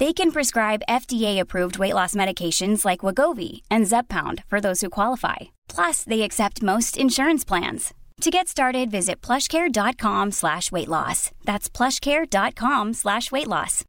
[0.00, 5.36] They can prescribe FDA-approved weight loss medications like Wagovi and Zepbound for those who qualify.
[5.68, 7.92] Plus, they accept most insurance plans.
[8.22, 11.30] To get started, visit plushcare.com slash weight loss.
[11.44, 13.84] That's plushcare.com slash weight loss.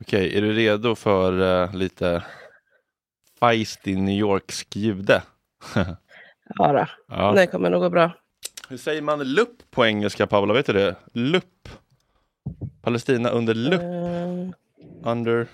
[0.00, 2.22] Okej, är du redo för eh, lite
[3.40, 5.22] feisty New Yorksk jude?
[6.58, 6.86] Ja, då.
[7.08, 7.32] Ja.
[7.32, 8.12] det kommer nog gå bra.
[8.68, 10.54] Hur säger man lupp på engelska Paula?
[10.54, 10.96] Vet du det?
[11.12, 11.68] Lupp.
[12.86, 13.82] Palestina under lupp.
[13.82, 15.48] Uh, Under...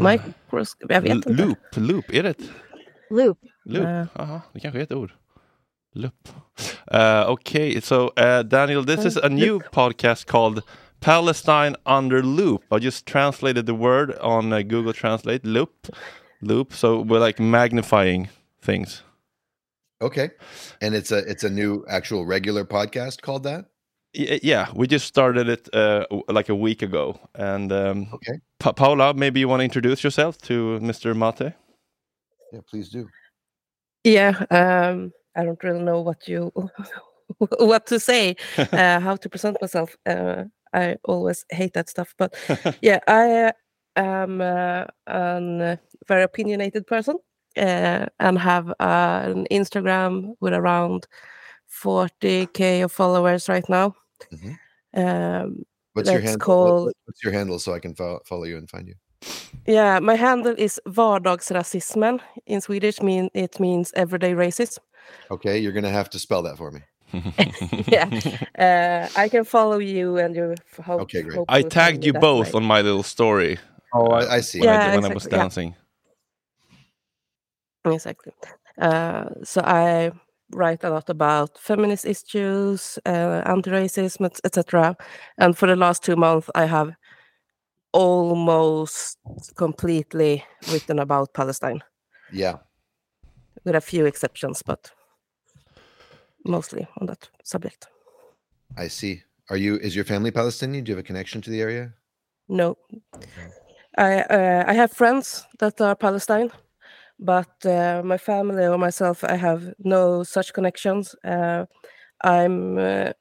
[0.00, 1.32] microscope, jag vet inte.
[1.32, 2.50] Loop, loop, är det ett
[3.10, 3.38] Loop.
[3.64, 3.84] loop?
[3.84, 4.06] Eh.
[4.14, 5.12] Aha, det kanske är ett ord.
[5.94, 6.28] Loop.
[6.94, 10.62] Uh, okay, so uh, Daniel, this is a new podcast called
[11.00, 12.62] Palestine under loop.
[12.70, 15.44] I just translated the word on uh, Google Translate.
[15.44, 15.88] Loop,
[16.40, 16.72] loop.
[16.72, 18.28] So we're like magnifying
[18.62, 19.02] things.
[20.00, 20.30] Okay.
[20.80, 23.64] And it's a it's a new actual regular podcast called that.
[24.14, 27.18] Y- yeah, we just started it uh, like a week ago.
[27.34, 28.40] And um, Okay.
[28.58, 31.14] Pa- Paula, maybe you want to introduce yourself to Mr.
[31.16, 31.54] Mate?
[32.52, 33.08] Yeah, please do.
[34.04, 36.52] Yeah, um, I don't really know what you
[37.58, 39.96] what to say, uh, how to present myself.
[40.06, 42.34] Uh, I always hate that stuff, but
[42.82, 43.52] yeah, I
[43.96, 45.76] am uh, an uh,
[46.08, 47.18] very opinionated person
[47.56, 51.06] uh, and have uh, an Instagram with around
[51.84, 53.94] 40k of followers right now.
[54.32, 54.58] Mhm.
[54.94, 56.38] Um, What's your handle?
[56.46, 58.94] Called- What's your handle so I can fo- follow you and find you?
[59.66, 62.20] yeah, my handle is vardagsrasismen.
[62.46, 64.78] In Swedish, mean it means everyday racism.
[65.30, 66.80] Okay, you're gonna have to spell that for me.
[67.88, 68.08] yeah,
[68.58, 70.52] uh, I can follow you and your.
[70.52, 71.44] f- Hope, Okay, great.
[71.48, 72.58] I tagged you both way.
[72.58, 73.58] on my little story
[73.92, 74.60] Oh, I, I see.
[74.60, 75.42] when, I, Yeah, when I was exactly, yeah.
[75.42, 75.74] dancing.
[77.84, 78.32] Exactly.
[78.78, 80.12] Uh, so I
[80.52, 84.96] write a lot about feminist issues, uh, anti-racism, etc.
[85.38, 86.94] And for the last two months, I have
[87.92, 89.18] almost
[89.56, 91.82] completely written about Palestine,
[92.32, 92.58] Yeah.
[93.64, 94.90] with a few exceptions, but
[96.44, 97.86] mostly on that subject.
[98.76, 99.22] I see.
[99.50, 99.76] Are you?
[99.76, 100.84] Is your family Palestinian?
[100.84, 101.92] Do you have a connection to the area?
[102.48, 102.76] No,
[103.98, 106.50] I uh, I have friends that are Palestine,
[107.20, 111.14] but uh, my family or myself, I have no such connections.
[111.24, 111.66] Uh,
[112.22, 113.12] I'm uh,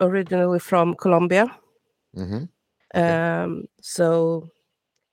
[0.00, 1.46] originally from Colombia,
[2.16, 2.44] Mm-hmm.
[2.94, 4.48] um, so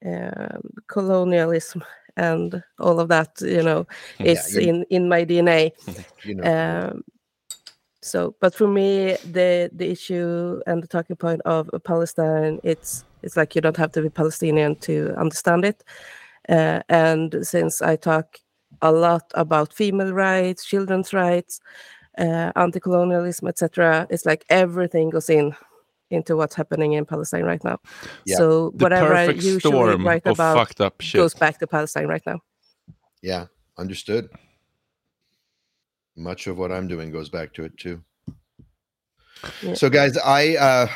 [0.06, 1.84] um, colonialism
[2.18, 3.88] and all of that, you know,
[4.24, 5.72] is you- in in my DNA.
[6.24, 6.44] You know.
[6.46, 7.04] Um,
[8.02, 13.38] so, but for me, the the issue and the talking point of Palestine, it's it's
[13.38, 15.84] like you don't have to be Palestinian to understand it.
[16.50, 18.38] Uh, and since I talk
[18.82, 21.60] a lot about female rights, children's rights,
[22.18, 25.56] uh, anti-colonialism, etc., it's like everything goes in
[26.10, 27.80] into what's happening in Palestine right now.
[28.26, 28.38] Yeah.
[28.38, 31.20] So The whatever I usually write about fucked up shit.
[31.20, 32.40] goes back to Palestine right now.
[33.22, 33.46] yeah.
[33.78, 34.30] Understood.
[36.18, 38.04] Much of what I'm doing goes back to it too.
[39.64, 39.74] Yeah.
[39.74, 40.88] So, guys, I, uh,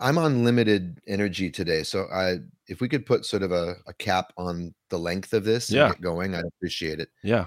[0.00, 1.82] I'm on limited energy today.
[1.82, 5.44] So, I if we could put sort of a, a cap on the length of
[5.44, 5.86] this Yeah.
[5.86, 7.10] and get going, I'd appreciate it.
[7.22, 7.46] Yeah.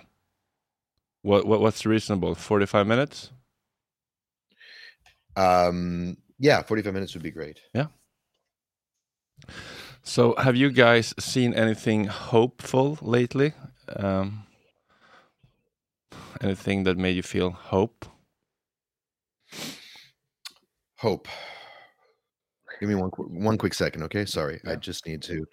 [1.23, 2.35] What, what what's reasonable?
[2.35, 3.31] Forty five minutes?
[5.35, 7.59] Um, yeah, 45 minutes would be great.
[7.73, 7.87] Yeah.
[10.01, 13.53] So, have you guys seen anything hopeful lately?
[13.95, 14.45] Um,
[16.41, 18.05] anything that made you feel hope?
[20.99, 21.27] Hope.
[22.79, 24.25] Give me one one quick second, okay?
[24.25, 25.45] Sorry, I just need to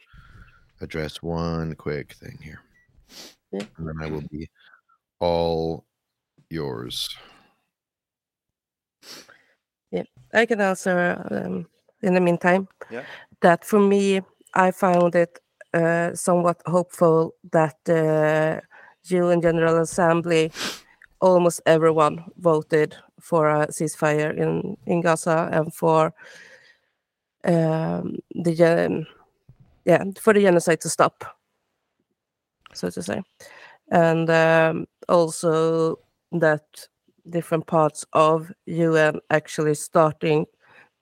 [0.81, 2.61] address one quick thing here,
[3.52, 3.67] Yeah.
[3.79, 4.49] and then I will be
[5.20, 5.85] all
[6.50, 7.08] yours.
[9.91, 11.67] Yeah, I can answer um,
[12.02, 12.69] in the meantime.
[12.90, 13.05] Yeah.
[13.40, 14.20] That for me,
[14.55, 15.38] I found it
[15.73, 18.61] uh, somewhat hopeful that the
[19.08, 20.50] UN General Assembly,
[21.20, 26.12] almost everyone voted for a ceasefire in, in Gaza and for
[27.44, 29.06] um, the gen-
[29.84, 31.25] yeah for the genocide to stop,
[32.72, 33.22] so to say,
[33.90, 35.99] and um, also
[36.32, 36.64] that
[37.28, 40.47] different parts of UN actually starting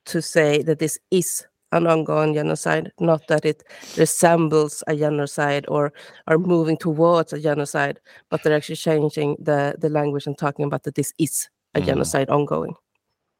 [0.05, 3.63] to say that this is an ongoing genocide, not that it
[3.97, 5.91] resembles a genocide or
[6.27, 10.83] are moving towards a genocide, but they're actually changing the, the language and talking about
[10.83, 11.85] that this is a Mhm.
[11.85, 12.75] genocide ongoing.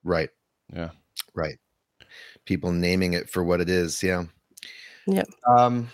[0.04, 0.30] Right.
[0.74, 0.92] Yeah.
[1.34, 1.60] Right.
[2.46, 4.02] People naming it for what it is.
[4.04, 4.26] Yeah.
[5.08, 5.24] Yeah.
[5.48, 5.90] Um,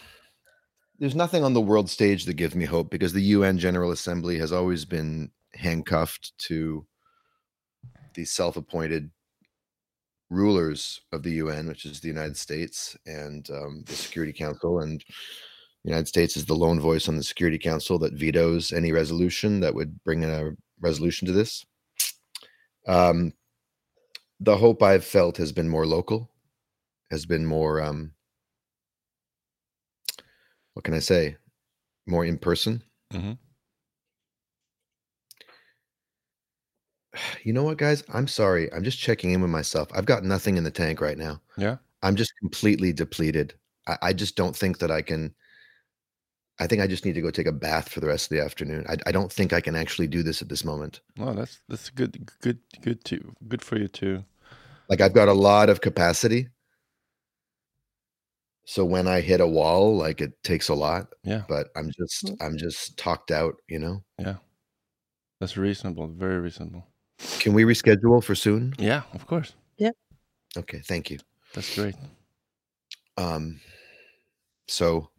[0.99, 4.37] there's nothing on the world stage that gives me hope because the UN General Assembly
[4.37, 6.85] has always been handcuffed to
[8.13, 9.09] the self-appointed
[10.29, 14.99] rulers of the UN, which is the United States and um, the Security Council, and
[15.83, 19.59] the United States is the lone voice on the Security Council that vetoes any resolution
[19.61, 21.65] that would bring a resolution to this.
[22.89, 23.33] Um,
[24.41, 26.29] the hope I've felt has been more local,
[27.11, 28.13] has been more um
[30.73, 31.37] what can I say?
[32.07, 32.83] More in person.
[33.13, 33.37] Mhm.
[37.43, 38.03] You know what, guys?
[38.13, 38.71] I'm sorry.
[38.73, 39.89] I'm just checking in with myself.
[39.93, 41.41] I've got nothing in the tank right now.
[41.57, 41.77] Yeah.
[42.01, 43.53] I'm just completely depleted.
[43.87, 45.33] I, I just don't think that I can.
[46.59, 48.43] I think I just need to go take a bath for the rest of the
[48.43, 48.85] afternoon.
[48.89, 50.99] I, I don't think I can actually do this at this moment.
[51.17, 53.33] Well, that's that's good, good, good too.
[53.47, 54.25] Good for you too.
[54.89, 56.49] Like I've got a lot of capacity.
[58.65, 61.43] So when I hit a wall, like it takes a lot, Yeah.
[61.47, 62.37] but I'm just Mm.
[62.41, 64.03] I'm just talked out, you know?
[64.19, 64.35] Yeah.
[65.39, 66.85] That's reasonable, very reasonable.
[67.39, 68.73] Can we reschedule for soon?
[68.77, 69.53] Yeah, of course.
[69.77, 69.91] Yeah.
[70.57, 71.19] Okay, thank you.
[71.53, 71.95] That's great.
[73.17, 73.59] Um,
[74.67, 75.09] so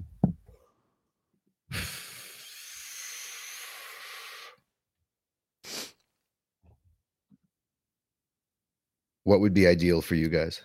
[9.25, 10.63] what would be ideal for you guys?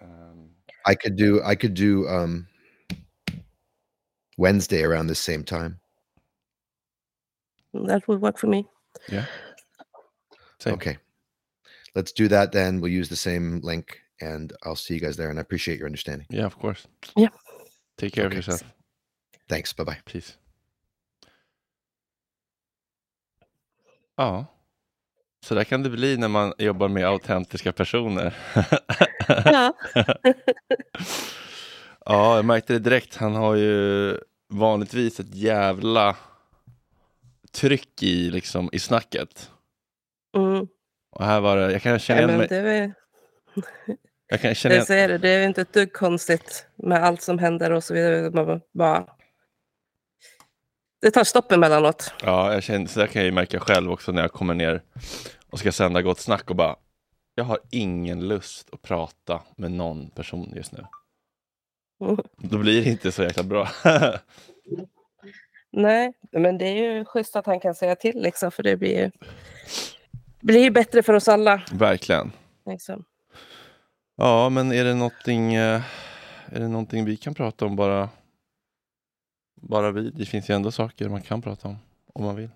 [0.00, 0.50] Um,
[0.86, 2.46] I could do I could do um
[4.36, 5.80] Wednesday around the same time.
[7.74, 8.66] That would work for me.
[9.08, 9.26] yeah.
[10.60, 10.74] Same.
[10.74, 10.98] Okay.
[11.94, 12.80] Let's do that then.
[12.80, 15.86] We'll use the same link and I'll see you guys there and I appreciate your
[15.86, 16.26] understanding.
[16.30, 16.86] Yeah, of course.
[17.16, 17.28] Yeah.
[17.96, 18.62] Take care of yourself.
[19.48, 19.72] Thanks.
[19.72, 19.98] Bye bye.
[20.04, 20.36] Peace.
[24.18, 24.48] Ja.
[25.48, 28.34] Så där kan det bli när man jobbar med autentiska personer.
[29.28, 29.74] Ja.
[32.04, 33.16] ja, jag märkte det direkt.
[33.16, 34.14] Han har ju
[34.48, 36.16] vanligtvis ett jävla
[37.52, 39.50] tryck i, liksom, i snacket.
[40.36, 40.66] Mm.
[41.10, 42.46] Och här var det, jag kan känna igen mig.
[42.48, 42.94] det, är
[44.28, 47.22] Jag kan känna det, igen, säger det, det är inte ett dugg konstigt med allt
[47.22, 48.30] som händer och så vidare.
[48.30, 49.06] Man bara- bara...
[51.00, 52.12] Det tar stopp emellanåt.
[52.22, 54.82] ja, jag känner, så där kan jag ju märka själv också när jag kommer ner
[55.50, 56.76] och ska sända Gott Snack och bara
[57.34, 60.84] jag har ingen lust att prata med någon person just nu.
[62.36, 63.68] Då blir det inte så jäkla bra.
[65.70, 68.98] Nej, men det är ju schysst att han kan säga till liksom, för det blir
[68.98, 69.10] ju
[70.40, 71.62] blir ju bättre för oss alla.
[71.72, 72.32] Verkligen.
[72.66, 73.04] Liksom.
[74.16, 75.82] Ja, men är det någonting, eh,
[76.46, 78.08] är det någonting vi kan prata om bara,
[79.54, 80.10] bara vi?
[80.10, 81.76] Det finns ju ändå saker man kan prata om,
[82.14, 82.50] om man vill.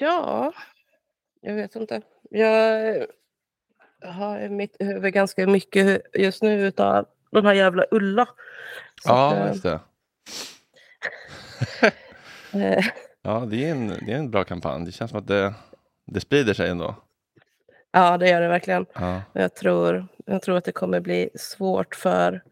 [0.00, 0.52] Ja,
[1.42, 2.02] jag vet inte.
[2.30, 3.06] Jag
[4.04, 8.26] har i mitt huvud ganska mycket just nu utav de här jävla Ulla.
[9.02, 9.80] Så att, Ja, eh, just det.
[13.24, 14.84] Ja, det är, en, det är en bra kampanj.
[14.84, 15.54] Det känns som att det,
[16.06, 16.94] det sprider sig ändå.
[17.92, 18.86] ja, det gör det verkligen.
[18.92, 22.42] Ja, Jag tror, jag tror att det kommer bli svårt för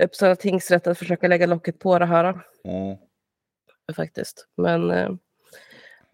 [0.00, 2.24] Uppsala tingsrätt att försöka lägga locket på det här.
[2.64, 2.96] mm.
[3.96, 4.46] faktiskt.
[4.56, 5.10] Men eh,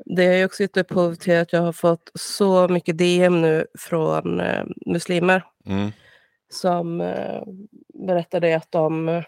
[0.04, 3.66] det har ju också gett upphov till att jag har fått så mycket DM nu
[3.78, 5.92] från eh, muslimer Mm.
[6.48, 7.42] som eh,
[7.94, 9.24] berättade att de eh,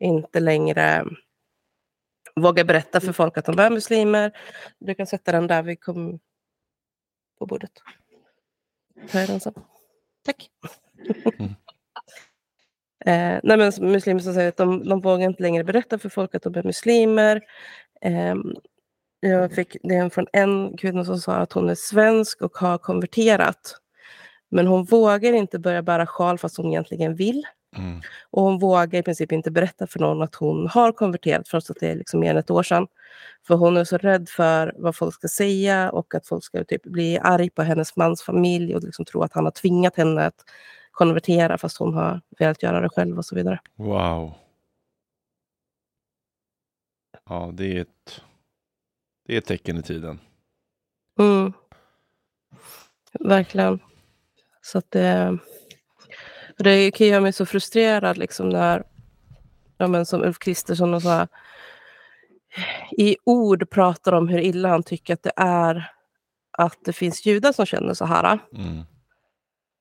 [0.00, 1.04] inte längre
[2.36, 4.32] vågar berätta för folk att de är muslimer.
[4.78, 6.20] Du kan sätta den där vi kom
[7.38, 7.72] på bordet.
[9.12, 9.52] Den så.
[10.24, 10.50] Tack.
[11.38, 11.50] Mm.
[13.06, 16.34] eh, nej men muslimer som säger att de, de vågar inte längre berätta för folk
[16.34, 17.40] att de är muslimer.
[18.00, 18.54] Ehm,
[19.28, 23.76] jag fick det från en kvinna som sa att hon är svensk och har konverterat.
[24.48, 27.42] Men hon vågar inte börja bära sjal fast hon egentligen vill.
[27.76, 28.00] Mm.
[28.30, 31.76] Och hon vågar i princip inte berätta för någon att hon har konverterat trots att
[31.80, 32.86] det är liksom mer än ett år sedan.
[33.46, 36.82] För hon är så rädd för vad folk ska säga och att folk ska typ
[36.82, 40.44] bli arg på hennes mans familj och liksom tro att han har tvingat henne att
[40.90, 43.60] konvertera fast hon har velat göra det själv och så vidare.
[43.76, 44.32] Wow.
[47.28, 48.22] Ja, det är ett,
[49.26, 50.20] det är ett tecken i tiden.
[51.18, 51.52] Mm.
[53.20, 53.78] Verkligen.
[54.62, 55.38] Så att det,
[56.58, 58.84] det kan göra mig så frustrerad liksom när,
[59.78, 61.28] ja men som Ulf Kristersson och så här,
[62.90, 65.90] i ord pratar om hur illa han tycker att det är
[66.58, 68.38] att det finns judar som känner så här.
[68.52, 68.84] Mm.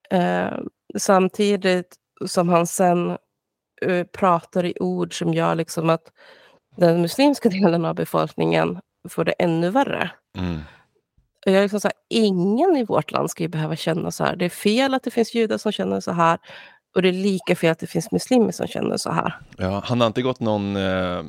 [0.10, 0.60] Eh,
[0.98, 1.96] samtidigt
[2.26, 3.18] som han sen
[3.82, 6.12] eh, pratar i ord som gör liksom att
[6.78, 8.80] den muslimska delen av befolkningen
[9.10, 10.12] får det ännu värre.
[10.38, 10.56] Mm.
[11.46, 14.24] Och jag är liksom så här, ingen i vårt land ska ju behöva känna så
[14.24, 14.36] här.
[14.36, 16.40] Det är fel att det finns judar som känner så här.
[16.96, 19.40] Och det är lika fel att det finns muslimer som känner så här.
[19.58, 21.24] Ja, han har inte gått någon, eh,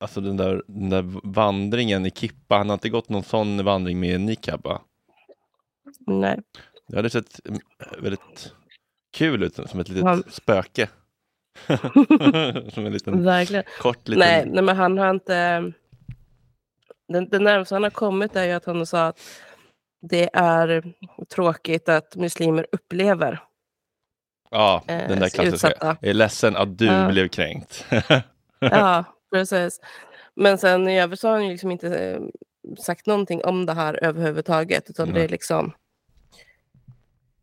[0.00, 4.00] alltså den där, den där vandringen i Kippa, han har inte gått någon sån vandring
[4.00, 4.66] med niqab?
[6.06, 6.38] Nej.
[6.88, 7.60] Det hade sett mm,
[7.98, 8.52] väldigt
[9.16, 10.88] kul ut, som ett litet Han- spöke.
[12.74, 13.64] som en liten Verkligen.
[13.80, 14.18] kort liten...
[14.18, 15.72] Nej, nej, men han har inte...
[17.14, 19.20] Den, det närmaste han har kommit är ju att han sa att
[20.02, 20.94] det är
[21.34, 23.42] tråkigt att muslimer upplever.
[24.50, 25.42] Ja, eh, den där klassiska.
[25.68, 25.96] utsatta.
[26.00, 27.08] Jag är ledsen att du Ja.
[27.08, 27.86] blev kränkt.
[28.58, 29.80] Ja, precis.
[30.34, 32.20] Men sen i övrigt så har han ju liksom inte eh,
[32.78, 34.90] sagt någonting om det här överhuvudtaget.
[34.90, 35.24] Utan det Nej.
[35.24, 35.72] är liksom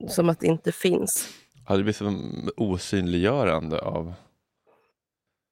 [0.08, 1.30] som att det inte finns.
[1.68, 4.13] ja, det blir som osynliggörande av...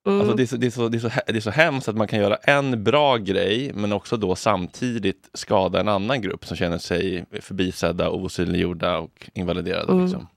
[0.07, 0.19] Mm.
[0.19, 1.95] Alltså det, är så, det, är så, det, är så, det är så hemskt att
[1.95, 6.57] man kan göra en bra grej men också då samtidigt skada en annan grupp som
[6.57, 9.91] känner sig förbisedda, osynliggjorda och invaliderade.
[9.91, 10.03] Mm.
[10.03, 10.27] Liksom.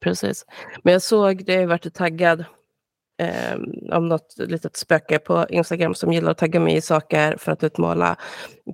[0.00, 0.46] Precis.
[0.82, 2.44] Men jag såg, det har varit taggad
[3.18, 3.58] eh,
[3.96, 7.64] om något litet spöke på Instagram som gillar att tagga mig i saker för att
[7.64, 8.16] utmåla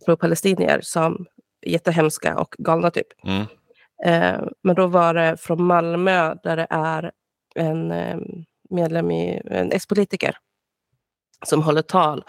[0.06, 1.26] pro-palestinier som
[1.66, 3.06] jättehemska och galna typ.
[3.25, 3.47] Mm.
[4.04, 7.12] Eh, men då var det från Malmö där det är
[7.54, 8.18] en eh,
[8.71, 10.37] medlem i, en S-politiker
[11.47, 12.25] som håller tal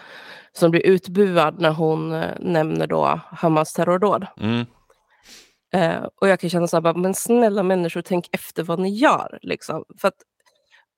[0.52, 4.26] som blir utbuad när hon eh, nämner då Hamas terrordåd.
[4.40, 4.66] Mm.
[5.74, 8.90] Eh, och jag kan känna så här, bara, men snälla människor, tänk efter vad ni
[8.94, 9.38] gör.
[9.42, 9.84] Liksom.
[10.00, 10.14] För att,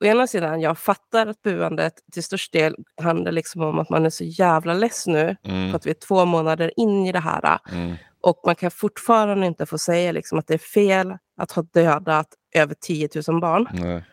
[0.03, 4.05] å ena sidan, jag fattar att buandet till störst del handlar liksom om att man
[4.05, 5.69] är så jävla less nu, Mm.
[5.69, 7.59] för att vi är två månader in i det här.
[7.71, 7.95] Mm.
[8.21, 12.27] Och man kan fortfarande inte få säga liksom, att det är fel att ha dödat
[12.55, 14.03] över 10 000 barn, Nej.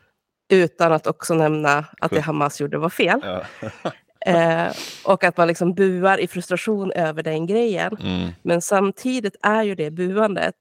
[0.50, 2.20] Utan att också nämna att det.
[2.20, 3.20] Hamas gjorde var fel.
[3.22, 3.42] Ja.
[4.26, 4.72] Eh,
[5.04, 7.96] och att man liksom buar i frustration över den grejen.
[8.00, 8.30] Mm.
[8.42, 10.54] Men samtidigt är ju det buandet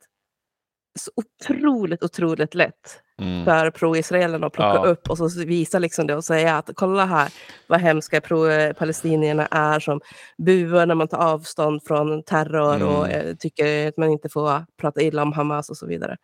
[1.00, 3.46] så otroligt, otroligt lätt Mm.
[3.46, 4.86] för pro-israelerna att plocka Ja.
[4.86, 7.34] upp och så visa liksom det och säga att kolla här
[7.67, 10.01] vad hemska pro-palestinierna är som
[10.38, 13.27] buar när man tar avstånd från terror och Mm.
[13.27, 16.17] eh, tycker att man inte får prata illa om Hamas och så vidare.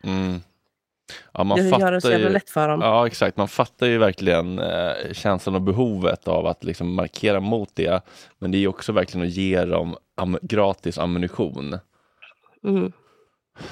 [1.33, 2.81] Ja, man det gör det så fattar jävla lätt för dem.
[2.81, 3.37] Ja, exakt.
[3.37, 8.01] Man fattar ju verkligen eh, känslan och behovet av att liksom markera mot det.
[8.39, 11.77] Men det är också verkligen att ge dem am- gratis ammunition.
[12.63, 12.91] Mm.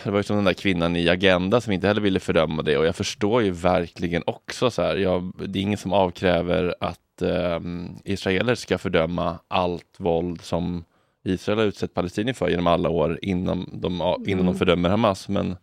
[0.03, 2.77] Det var ju som den där kvinnan i Agenda som inte heller ville fördöma det
[2.77, 7.21] och jag förstår ju verkligen också så här, jag, det är ingen som avkräver att
[7.21, 7.59] eh,
[8.03, 10.83] israeler ska fördöma allt våld som
[11.23, 14.55] Israel har utsett palestinier för genom alla år innan de, innan de Mm.
[14.55, 15.29] fördömer Hamas.
[15.29, 15.55] Men,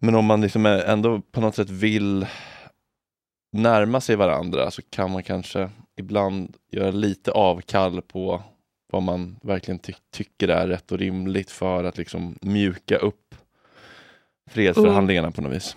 [0.00, 2.26] men om man liksom ändå på något sätt vill
[3.52, 8.42] närma sig varandra så kan man kanske ibland göra lite avkall på
[8.92, 13.34] vad man verkligen ty tycker är rätt och rimligt för att liksom mjuka upp
[14.50, 15.76] fredsförhandlingarna på något vis.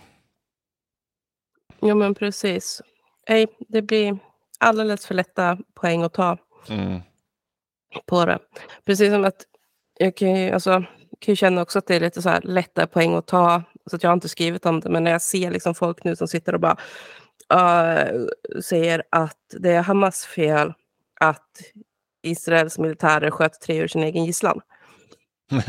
[1.80, 2.82] Ja men precis.
[3.30, 4.20] Nej, det blir
[4.60, 6.38] alldeles för lätta poäng att ta
[6.70, 7.01] Mm.
[8.06, 8.39] på det.
[8.86, 9.46] Precis som att
[10.00, 10.72] jag kan ju, alltså,
[11.20, 13.63] kan ju känna också att det är lite så här lätta poäng att ta.
[13.89, 16.15] Så att jag har inte skrivit om det, men när jag ser liksom folk nu
[16.15, 16.78] som sitter och bara
[17.54, 18.28] uh,
[18.62, 20.74] säger att det är Hamas fel
[21.19, 21.50] att
[22.24, 24.62] Israels militärer sköt tre ur sin egen gisslan.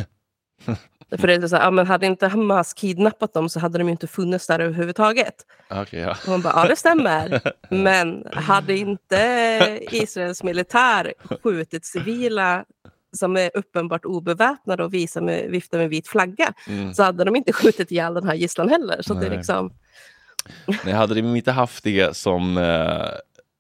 [1.19, 3.85] För det är så här, ja, men hade inte Hamas kidnappat dem så hade de
[3.85, 5.35] ju inte funnits där överhuvudtaget.
[5.71, 6.17] Okej, ja.
[6.23, 7.41] Och man bara, ja det stämmer.
[7.75, 12.65] Men hade inte Israels militär skjutit civila
[13.15, 16.95] som är uppenbart obeväpnade och visar med, viftar med vit flagga Mm.
[16.95, 19.03] så hade de inte skjutit ihjäl den här gisslan heller.
[19.03, 19.37] Så det Nej.
[19.37, 19.73] liksom,
[20.85, 23.07] Nej, hade de inte haft det som eh,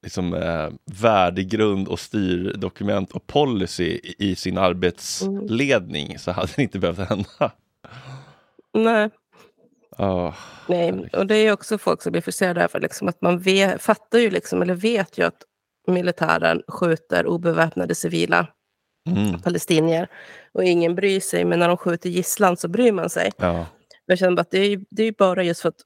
[0.02, 0.68] liksom, eh,
[1.00, 7.52] värdegrund och styrdokument och policy i, sin arbetsledning så hade det inte behövt hända.
[8.74, 9.10] nej.
[9.98, 10.34] Oh,
[10.68, 11.08] nej.
[11.12, 14.30] Och det är också folk som blir frustrerade över liksom, att man vet, fattar ju
[14.30, 15.42] liksom, eller vet ju att
[15.86, 18.46] militären skjuter obeväpnade civila
[19.10, 20.08] mm, palestinier
[20.52, 21.44] och ingen bryr sig.
[21.44, 23.30] Men när de skjuter gisslan så bryr man sig.
[23.36, 23.66] ja,
[24.06, 25.80] Jag känner bara att det är, det är bara just för att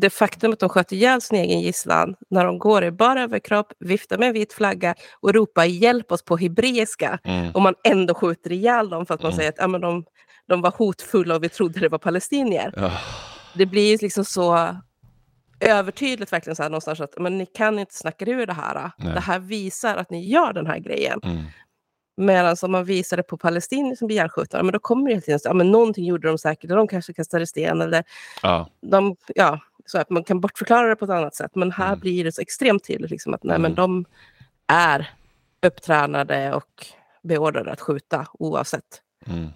[0.00, 3.72] det faktum att de sköt ihjäl sin egen gisslan när de går i bara överkropp,
[3.78, 8.14] viftar med en vit flagga och ropar hjälp oss på hebreiska mm, och man ändå
[8.14, 9.36] skjuter ihjäl dem för att man Mm.
[9.36, 10.04] säger att ja, men de,
[10.48, 12.72] de var hotfulla och vi trodde det var palestinier.
[12.76, 12.92] ja,
[13.54, 14.76] Det blir liksom så
[15.60, 18.90] övertydligt verkligen så här någonstans att men ni kan inte snacka ur det här.
[18.98, 19.14] Nej.
[19.14, 21.20] Det här visar att ni gör den här grejen.
[21.22, 21.42] mm,
[22.16, 25.20] Medan om man visar det på palestinier som blir ihjälskjutna, men då kommer det hela
[25.22, 28.04] tiden så, ja, men någonting gjorde de säkert, eller de kanske kastade sten eller
[28.42, 31.54] ja, de, ja, så att man kan bortförklara det på ett annat sätt.
[31.54, 32.00] Men här Mm.
[32.00, 33.74] blir det så extremt tydligt liksom att nej, men Mm.
[33.76, 34.04] de
[34.66, 35.10] är
[35.66, 36.86] upptränade och
[37.22, 39.02] beordrade att skjuta oavsett.
[39.26, 39.48] mm.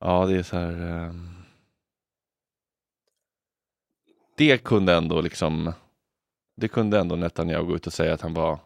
[0.00, 0.72] Ja, det är så här.
[0.72, 1.28] ehm,
[4.36, 5.72] Det kunde ändå liksom.
[6.56, 8.58] Det kunde ändå Netanyahu gå ut och säga att han var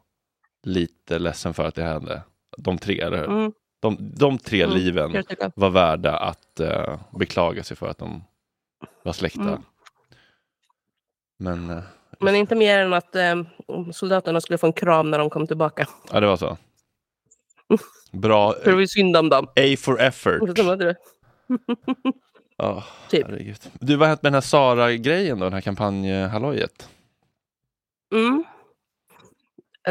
[0.66, 2.22] lite ledsen för att det hände.
[2.58, 3.24] De tre, eller hur?
[3.30, 5.22] Mm, De, de tre Mm, liven
[5.56, 8.24] var värda att eh, beklaga sig för att de
[9.02, 9.40] var släkta.
[9.40, 9.62] Mm.
[11.38, 11.82] Men eh,
[12.20, 13.42] Men inte mer än att eh,
[13.92, 15.86] soldaterna skulle få en kram när de kom tillbaka.
[16.12, 16.56] ja, det var så.
[18.12, 18.52] Bra.
[18.52, 19.46] För det var ju synd om dem.
[19.46, 20.40] A for effort.
[22.56, 23.26] Ja, Typ.
[23.26, 23.56] herregud.
[23.80, 25.44] Du, vad har hänt med den här Sara-grejen då?
[25.44, 26.88] Den här kampanjhallojet?
[28.14, 28.44] Mm.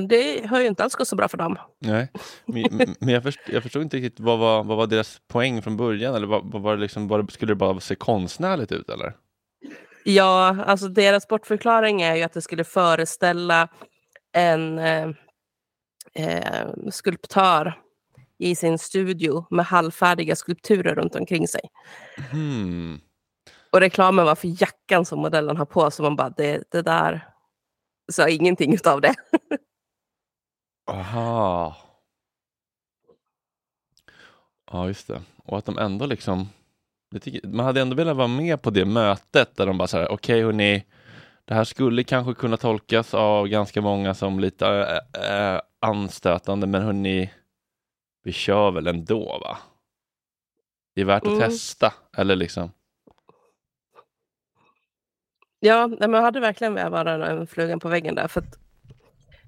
[0.01, 1.57] Det har ju inte alls gått så bra för dem.
[1.79, 2.11] Nej,
[2.45, 5.77] men, men jag, först, jag förstod inte riktigt vad var, vad var deras poäng från
[5.77, 6.15] början?
[6.15, 9.13] Eller vad, vad var det liksom, var det, skulle det bara se konstnärligt ut eller?
[10.03, 13.67] Ja, alltså deras bortförklaring är ju att det skulle föreställa
[14.33, 15.09] en eh,
[16.13, 17.79] eh, skulptör
[18.37, 21.61] i sin studio med halvfärdiga skulpturer runt omkring sig.
[22.31, 22.99] Hmm.
[23.71, 27.27] Och reklamen var för jackan som modellen har på, så man bara, det, det där
[28.11, 29.13] sa ingenting utav det.
[30.87, 31.75] Aha.
[34.71, 35.21] Ja, just det.
[35.43, 36.49] Och att de ändå liksom...
[37.21, 40.11] tycker- Man hade ändå velat vara med på det mötet där de bara så här,
[40.11, 40.85] okej hörni,
[41.45, 44.67] det här skulle kanske kunna tolkas av ganska många som lite
[45.17, 47.33] äh, äh, anstötande, men hörni,
[48.23, 49.57] vi kör väl ändå va?
[50.95, 51.39] Det är värt att Mm.
[51.39, 52.71] testa, eller liksom.
[55.59, 58.27] Ja, men jag hade verkligen velat vara en flugan på väggen där.
[58.27, 58.59] För att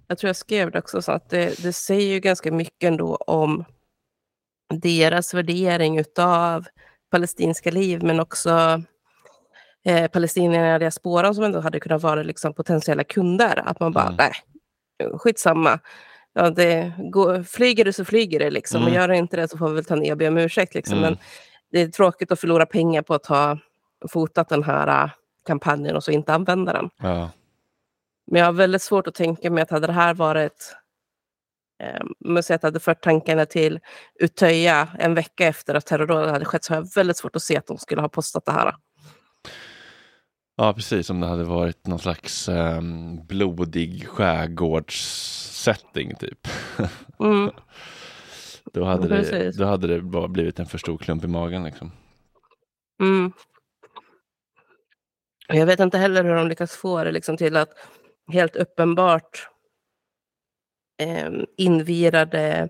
[0.08, 3.16] jag tror jag skrev det också, så att det, det säger ju ganska mycket ändå
[3.16, 3.66] om
[4.74, 6.66] deras värdering utav
[7.12, 8.82] palestinska liv, men också
[9.86, 13.64] eh, palestinierna i diasporan som ändå hade kunnat vara liksom, potentiella kunder.
[13.66, 14.16] Att man bara, Mm.
[14.18, 14.32] nej,
[15.20, 15.80] skitsamma.
[16.34, 18.82] Ja, det går, flyger det så flyger det liksom.
[18.82, 18.90] Mm.
[18.90, 20.76] Och gör det inte det så får vi väl ta ner och be om ursäkt.
[20.76, 20.98] Liksom.
[20.98, 21.10] Mm.
[21.10, 21.20] Men
[21.72, 23.58] det är tråkigt att förlora pengar på att ha
[24.10, 25.10] fotat den här äh,
[25.48, 26.90] kampanjen och så inte använda den.
[26.98, 27.30] Ja.
[28.32, 30.76] Men jag har väldigt svårt att tänka mig att hade det här varit
[31.84, 32.02] eh,
[32.50, 33.80] jag hade fört tankarna till
[34.20, 37.58] Utöja en vecka efter att terrordådet hade skett så har jag väldigt svårt att se
[37.58, 38.76] att de skulle ha postat det här.
[40.58, 41.10] Ja, precis.
[41.10, 46.48] Om det hade varit någon slags ehm, blodig skärgårdssetting typ.
[47.20, 47.52] Mm.
[48.74, 51.64] Då hade, det, då hade det bara blivit en för stor klump i magen.
[51.64, 51.92] Liksom.
[53.02, 53.32] Mm.
[55.48, 57.70] Jag vet inte heller hur de lyckas få det liksom till att
[58.32, 59.48] helt uppenbart
[61.02, 62.70] eh, invirade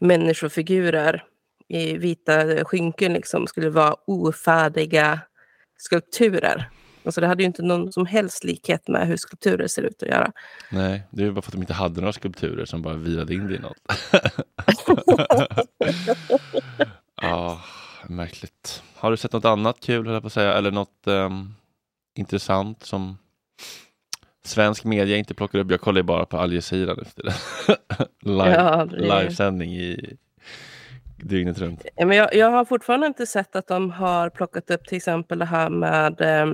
[0.00, 1.24] människofigurer
[1.68, 5.20] i vita skynken liksom skulle vara ofärdiga
[5.76, 6.70] skulpturer.
[7.04, 10.08] Alltså det hade ju inte någon som helst likhet med hur skulpturer ser ut att
[10.08, 10.32] göra.
[10.70, 13.46] Nej, det är bara för att de inte hade några skulpturer som bara virade in
[13.46, 13.76] det i något.
[17.22, 17.60] ja,
[18.08, 18.82] märkligt.
[18.94, 21.54] Har du sett något annat kul, höll jag på att säga, eller något ehm,
[22.14, 23.18] intressant som
[24.48, 25.70] svensk media inte plockar upp?
[25.70, 27.22] Jag kollar ju bara på Al Jazeera nu för.
[28.28, 30.16] Live, Ja, det- Livesändning i
[31.16, 31.84] dygnet runt.
[31.96, 35.38] Ja, men jag, jag har fortfarande inte sett att de har plockat upp till exempel
[35.38, 36.46] det här med eh,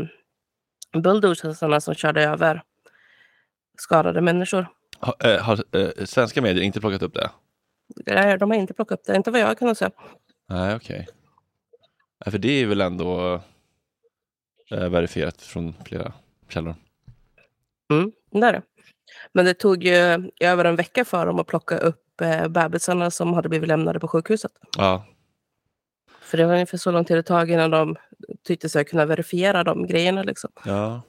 [1.02, 2.62] bulldozersarna som körde över
[3.78, 4.66] skadade människor.
[5.00, 7.30] Ha, eh, har eh, svenska medier inte plockat upp det?
[8.06, 9.90] Nej, de har inte plockat upp det, inte vad jag kan säga.
[10.48, 11.06] Nej, okej.
[12.24, 13.40] Nej, För det är väl ändå
[14.70, 16.12] eh, verifierat från flera
[16.48, 16.74] källor.
[17.90, 18.62] Mm, det är det.
[19.32, 23.34] Men det tog ju över en vecka för dem att plocka upp eh, bebisarna som
[23.34, 24.52] hade blivit lämnade på sjukhuset.
[24.76, 25.06] Ja,
[26.20, 27.96] För det var ungefär så lång tid det tog innan de
[28.42, 30.22] tyckte sig kunna verifiera de grejerna.
[30.22, 30.50] Liksom.
[30.64, 31.02] ja.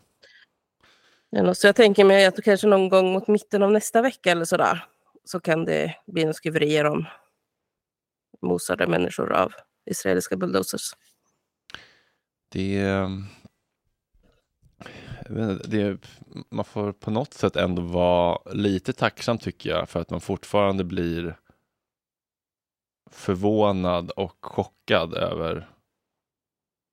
[1.56, 4.86] Så jag tänker mig att kanske någon gång mot mitten av nästa vecka eller sådär
[5.26, 7.06] så kan det bli en skriverier om
[8.42, 9.54] mosade människor av
[9.86, 10.92] israeliska bulldozers.
[12.50, 13.24] Det, ehm,
[14.78, 15.15] jag vet inte,
[15.64, 15.98] det,
[16.50, 20.84] man får på något sätt ändå vara lite tacksam tycker jag för att man fortfarande
[20.84, 21.40] blir
[23.12, 25.70] förvånad och chockad över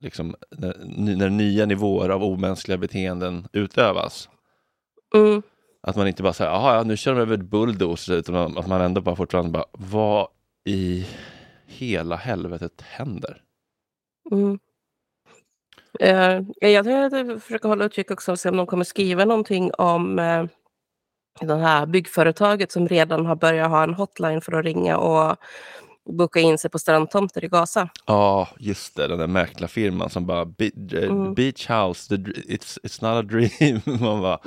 [0.00, 4.28] liksom, när, när nya nivåer av omänskliga beteenden utövas.
[5.14, 5.42] Mm.
[5.80, 8.80] Att man inte bara säger, ja, nu kör de över ett bulldozer, utan att man
[8.80, 10.28] ändå bara fortfarande bara, vad
[10.64, 11.06] i
[11.66, 13.42] hela helvetet händer?
[14.30, 14.58] Mm.
[16.00, 20.18] Eh, jag tänkte försöka hålla utkik också och se om de kommer skriva någonting om
[20.18, 20.44] eh,
[21.40, 25.36] det här byggföretaget som redan har börjat ha en hotline för att ringa och
[26.10, 27.88] boka in sig på strandtomter i Gaza.
[28.06, 31.34] Ja, just det, den där mäklarfirman som bara Be eh, Mm.
[31.34, 33.80] Beach House, the, it's, it's not a dream.
[34.00, 34.38] Man bara,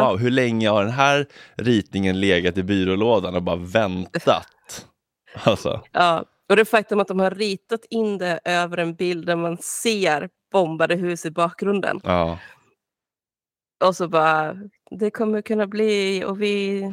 [0.00, 4.46] wow, hur länge har den här ritningen legat i byrålådan och bara väntat?
[5.44, 9.36] Alltså, Ja, och det faktum att de har ritat in det över en bild där
[9.36, 12.00] man ser bombade hus i bakgrunden.
[12.04, 12.38] ja,
[13.84, 14.56] Och så bara,
[14.90, 16.84] det kommer kunna bli och vi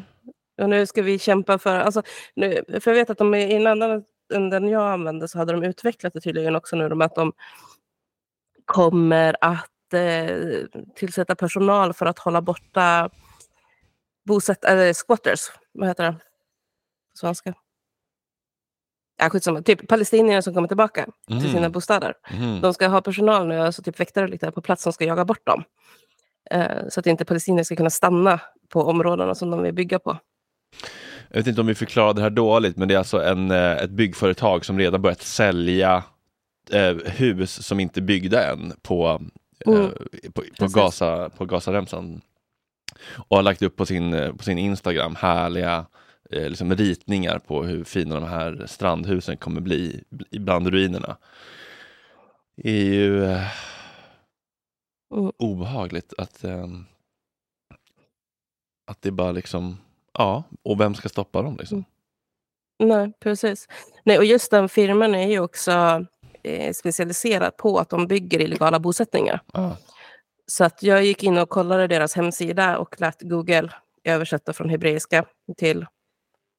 [0.62, 2.04] och nu ska vi kämpa för, alltså,
[2.36, 5.54] nu, för jag vet att de i en annan än den jag använde så hade
[5.54, 7.34] de utvecklat det tydligen också nu, de att de
[8.65, 13.10] kommer att eh, tillsätta personal för att hålla borta
[14.26, 15.39] bosätt, eller squatters,
[15.72, 16.20] vad heter det på
[17.20, 17.54] svenska?
[19.17, 19.62] Ja, skitsamma.
[19.62, 21.71] Typ palestinier som kommer tillbaka till sina Mm.
[21.71, 22.13] bostäder.
[22.32, 22.62] mhm.
[22.62, 25.45] De ska ha personal nu, alltså typ väktare lite på plats som ska jaga bort
[25.45, 25.63] dem.
[26.51, 30.17] Eh, så att inte palestinier ska kunna stanna på områdena som de vill bygga på.
[31.30, 33.71] Jag vet inte om vi förklarar det här dåligt, men det är alltså en, eh,
[33.71, 36.04] ett byggföretag som redan börjat sälja
[36.71, 39.21] eh, hus som inte är byggda än på,
[39.67, 39.89] eh, Mm,
[40.34, 40.67] på, på.
[40.67, 42.21] Gaza, på Gazaremsan.
[43.28, 45.86] Och har lagt upp på sin, eh, på sin Instagram härliga
[46.31, 51.17] eh, liksom ritningar på hur fina de här strandhusen kommer bli i- bland ruinerna.
[52.57, 53.47] Det är ju eh,
[55.15, 55.31] Mm.
[55.38, 56.85] obehagligt att ehm,
[58.91, 59.77] att det bara liksom,
[60.13, 61.85] ja, och vem ska stoppa dem liksom?
[62.83, 63.67] Nej, precis.
[64.03, 66.05] Nej, och just den firman är ju också
[66.43, 69.41] eh, specialiserad på att de bygger illegala bosättningar.
[69.53, 69.77] Ja.
[70.47, 73.69] Så att jag gick in och kollade deras hemsida och lät Google
[74.03, 75.25] översätta från hebreiska
[75.57, 75.85] till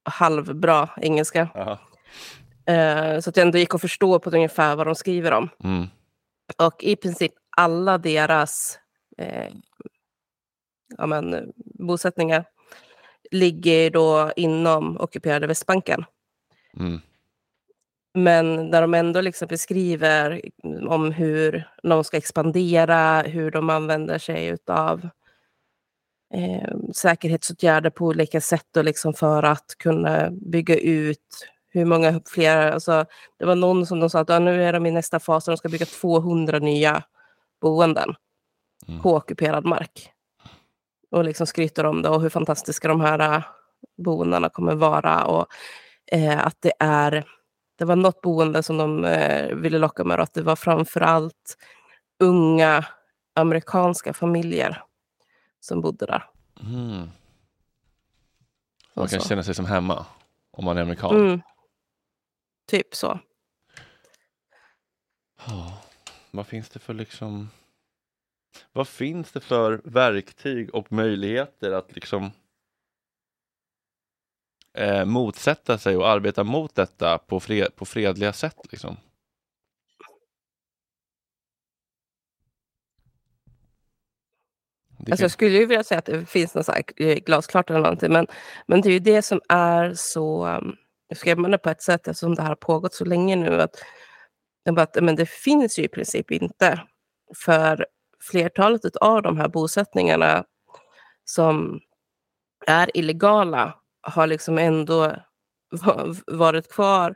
[0.06, 1.48] halvbra engelska.
[2.66, 5.48] Eh, så att jag ändå gick att förstå på ungefär vad de skriver om.
[5.64, 5.86] Mm.
[6.56, 8.78] Och i princip alla deras
[9.18, 9.52] eh,
[10.98, 12.44] ja, men, bosättningar
[13.30, 16.04] ligger då inom ockuperade Västbanken.
[16.76, 17.00] Mm.
[18.14, 20.40] Men där de ändå liksom beskriver
[20.88, 25.08] om hur de ska expandera, hur de använder sig av
[26.34, 32.70] eh, säkerhetsåtgärder på olika sätt och liksom för att kunna bygga ut hur många fler...
[32.70, 33.04] Alltså,
[33.38, 35.52] det var någon som de sa att ja, nu är de i nästa fas och
[35.52, 37.02] de ska bygga 200 nya
[37.60, 38.14] boenden
[38.88, 39.02] Mm.
[39.02, 40.10] på ockuperad mark.
[41.10, 43.42] Och liksom skryter om det och hur fantastiska de här äh,
[43.98, 45.24] boendena kommer vara.
[45.24, 45.46] Och
[46.12, 47.24] eh, att det är...
[47.78, 51.56] Det var något boende som de eh, ville locka med, att det var framför allt
[52.20, 52.84] unga
[53.34, 54.82] amerikanska familjer
[55.66, 56.30] som bodde där.
[56.60, 57.10] Mm.
[58.94, 59.28] Man kan så.
[59.28, 60.06] känna sig som hemma
[60.50, 61.16] om man är amerikan.
[61.16, 61.40] Mm.
[62.66, 63.20] Typ så.
[65.46, 65.82] Ja,
[66.30, 67.50] Vad finns det för liksom
[68.72, 72.30] Vad finns det för verktyg och möjligheter att liksom
[74.72, 78.96] eh, motsätta sig och arbeta mot detta på, fred, på fredliga sätt liksom?
[85.10, 88.26] Alltså jag skulle ju vilja säga att det finns något eh, glasklart eller någonting, men,
[88.66, 90.76] men det är ju det som är så um,
[91.14, 93.60] skrämmande på ett sätt, eftersom det här har pågått så länge nu.
[93.62, 93.76] Att,
[94.78, 96.80] att, men det finns ju i princip inte.
[97.44, 97.86] För
[98.30, 100.44] flertalet av de här bosättningarna
[101.24, 101.80] som
[102.66, 105.16] är illegala har liksom ändå
[105.70, 107.14] va- varit kvar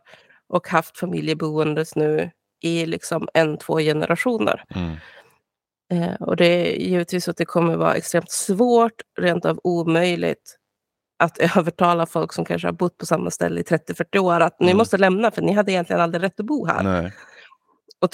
[0.48, 4.64] och haft familjeboendes nu i liksom en, två generationer.
[4.74, 4.96] mm.
[5.90, 10.56] Eh, och det är givetvis att det kommer vara extremt svårt, rent av omöjligt,
[11.18, 14.66] att övertala folk som kanske har bott på samma ställe i 30-40 år att ni
[14.66, 14.76] Mm.
[14.78, 16.82] måste lämna för ni hade egentligen aldrig rätt att bo här.
[16.82, 17.12] Nej.
[18.00, 18.08] Och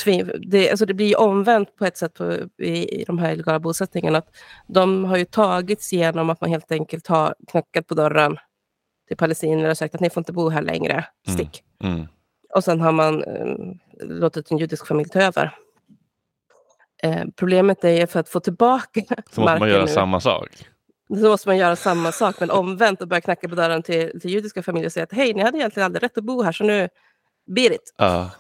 [0.49, 4.19] det, alltså det blir omvänt på ett sätt på, i, i de här illegala bosättningarna.
[4.19, 4.29] Att
[4.67, 8.37] de har ju tagits genom att man helt enkelt har knackat på dörren
[9.09, 11.63] till palestinier och sagt att ni får inte bo här längre, stick.
[11.85, 12.07] Mm.
[12.55, 13.57] Och sen har man eh,
[14.01, 15.55] låtit en judisk familj ta över.
[17.07, 20.49] Eh, problemet är ju för att få tillbaka Så måste man göra nu, samma sak.
[21.09, 24.31] så måste man göra samma sak, men omvänt och börja knacka på dörren till, till
[24.31, 26.65] judiska familjer och säga att hej, ni hade egentligen aldrig rätt att bo här, så
[26.65, 26.89] nu,
[27.47, 27.95] beat it.
[27.97, 28.31] Ja.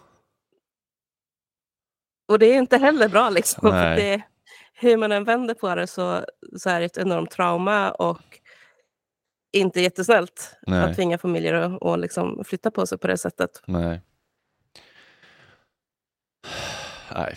[2.28, 3.70] Och det är inte heller bra liksom.
[3.70, 4.22] För det,
[4.74, 6.24] hur man än vänder på det så,
[6.58, 8.40] så är det ett enormt trauma och
[9.52, 10.84] inte jättesnällt Nej.
[10.84, 13.62] att tvinga familjer att att liksom flytta på sig på det sättet.
[13.66, 14.00] Nej.
[17.14, 17.36] Nej.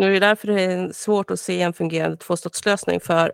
[0.00, 3.32] Det är därför det är svårt att se en fungerande tvåstatslösning för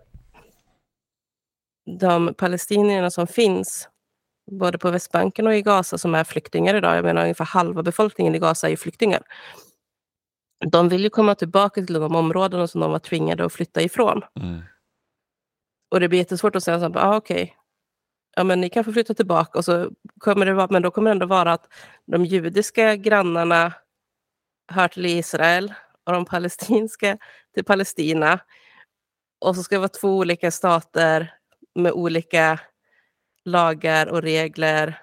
[2.00, 3.88] de palestinierna som finns
[4.50, 6.96] både på Västbanken och i Gaza som är flyktingar idag.
[6.96, 9.22] Jag menar ungefär halva befolkningen i Gaza är ju flyktingar.
[10.70, 14.22] de vill ju komma tillbaka till de områdena som de var tvingade att flytta ifrån.
[14.40, 14.61] Mm.
[15.90, 17.57] Och det blir jättesvårt att säga så här, ah, okej,
[18.37, 21.11] ja men ni kan få flytta tillbaka och så kommer det vara, men då kommer
[21.11, 21.72] det ändå vara att
[22.07, 23.72] de judiska grannarna
[24.68, 25.74] hör till Israel
[26.06, 27.18] och de palestinska
[27.54, 28.40] till Palestina.
[29.40, 31.34] Och så ska det vara två olika stater
[31.74, 32.60] med olika
[33.44, 35.02] lagar och regler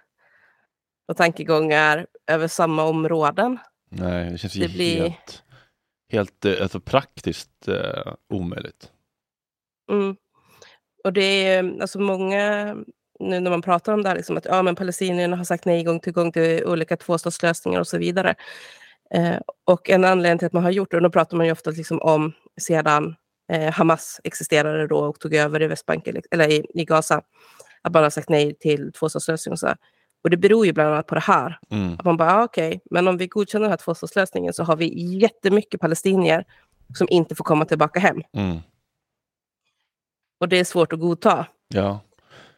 [1.07, 3.57] och tankegångar över samma områden.
[3.89, 5.43] Nej, det känns ju Det blir- helt,
[6.11, 8.91] helt eh, alltså, praktiskt eh, omöjligt.
[9.91, 10.15] Mm.
[11.03, 12.73] Och det är alltså många,
[13.19, 15.83] nu när man pratar om det här, liksom att ja, men palestinierna har sagt nej
[15.83, 18.35] gång till gång till olika tvåstatslösningar och så vidare.
[19.13, 21.51] Eh, och en anledning till att man har gjort det, och då pratar man ju
[21.51, 23.15] ofta liksom om sedan
[23.51, 27.21] eh, Hamas existerade då och tog över i Västbanken, eller i, i Gaza,
[27.81, 29.67] att man har sagt nej till tvåstatslösning och så.
[29.67, 29.77] här.
[30.23, 31.59] Och det beror ju bland annat på det här.
[31.69, 31.93] Mm.
[31.93, 35.17] Att man bara, ah, okej, men om vi godkänner den här tvåstatslösningen så har vi
[35.17, 36.45] jättemycket palestinier
[36.97, 38.21] som inte får komma tillbaka hem.
[38.33, 38.57] Mm.
[40.39, 41.45] Och det är svårt att godta.
[41.67, 41.99] Ja.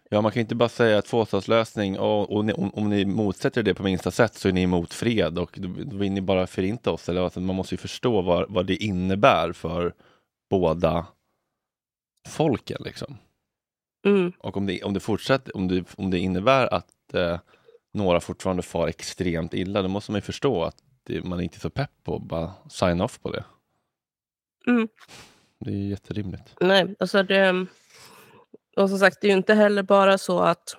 [0.09, 3.63] Ja, man kan inte bara säga tvåstatslösning och, och ni, om, om ni motsätter er
[3.63, 6.47] det på minsta sätt så är ni emot fred och då, då vill ni bara
[6.47, 7.09] förinta oss.
[7.09, 9.93] Eller, alltså, man måste ju förstå vad, vad det innebär för
[10.49, 11.07] båda
[12.27, 12.81] folken.
[12.85, 13.17] Liksom.
[14.05, 14.33] Mm.
[14.39, 17.39] Och om det, om det fortsätter, om det, om det innebär att eh,
[17.93, 21.57] några fortfarande far extremt illa, då måste man ju förstå att det, man är inte
[21.57, 23.43] är så pepp på att bara sign off på det.
[24.67, 24.87] Mm.
[25.59, 26.55] Det är jätterimligt.
[26.61, 27.65] Nej, alltså det...
[28.75, 30.75] Och som sagt, det är ju inte heller bara så att...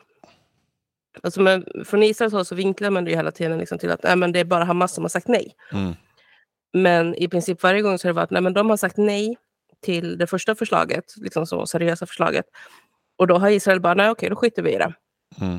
[1.23, 4.03] Alltså men från Israels håll så vinklar man det ju hela tiden liksom till att
[4.03, 5.55] nej, men det är bara Hamas som har sagt nej.
[5.73, 5.95] Mm.
[6.73, 9.37] Men i princip varje gång så har det varit nej, men de har sagt nej
[9.83, 12.45] till det första förslaget, liksom så seriösa förslaget.
[13.17, 14.95] Och då har Israel bara, nej okej, då skiter vi i det.
[15.41, 15.59] Mm.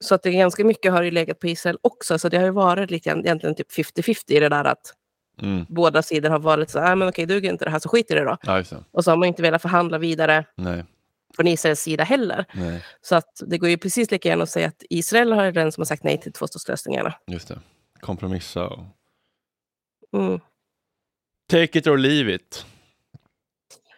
[0.00, 2.18] Så att det är ganska mycket har ju legat på Israel också.
[2.18, 4.94] Så det har ju varit lite egentligen typ 50-50 i det där att
[5.42, 5.66] Mm.
[5.68, 8.14] båda sidor har varit så här, men okej, duger inte det här så skit i
[8.14, 8.36] det då.
[8.42, 8.62] Ja.
[8.90, 10.84] Och så har man inte velat förhandla vidare Nej,
[11.36, 12.44] från Israels sida heller.
[12.54, 15.72] nej, Så att det går ju precis lika gärna att säga att Israel är den
[15.72, 17.14] som har sagt nej till tvåstatslösningarna.
[17.26, 17.60] just det.
[18.00, 18.78] Kompromissa och
[20.16, 20.40] Mm.
[21.50, 22.66] take it or leave it.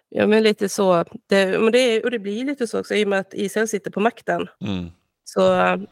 [0.08, 1.04] Ja, men lite så.
[1.26, 3.90] Det, men det, och det blir lite så också i och med att Israel sitter
[3.90, 4.48] på makten.
[4.60, 4.90] Mm.
[5.24, 5.40] Så,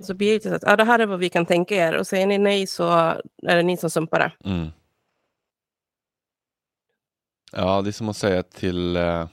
[0.01, 1.93] så blir det lite så att ja, det här är vad vi kan tänka er.
[1.97, 2.89] Och säger ni nej så
[3.43, 4.51] är det ni som sumpar det.
[4.51, 4.69] Mm.
[7.53, 9.29] Ja, det är som att säga till, eh,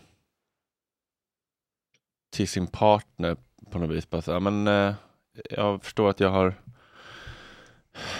[2.29, 3.37] till sin partner
[3.71, 4.09] på något vis.
[4.09, 4.93] Bara så, men, eh,
[5.49, 6.53] jag förstår att jag har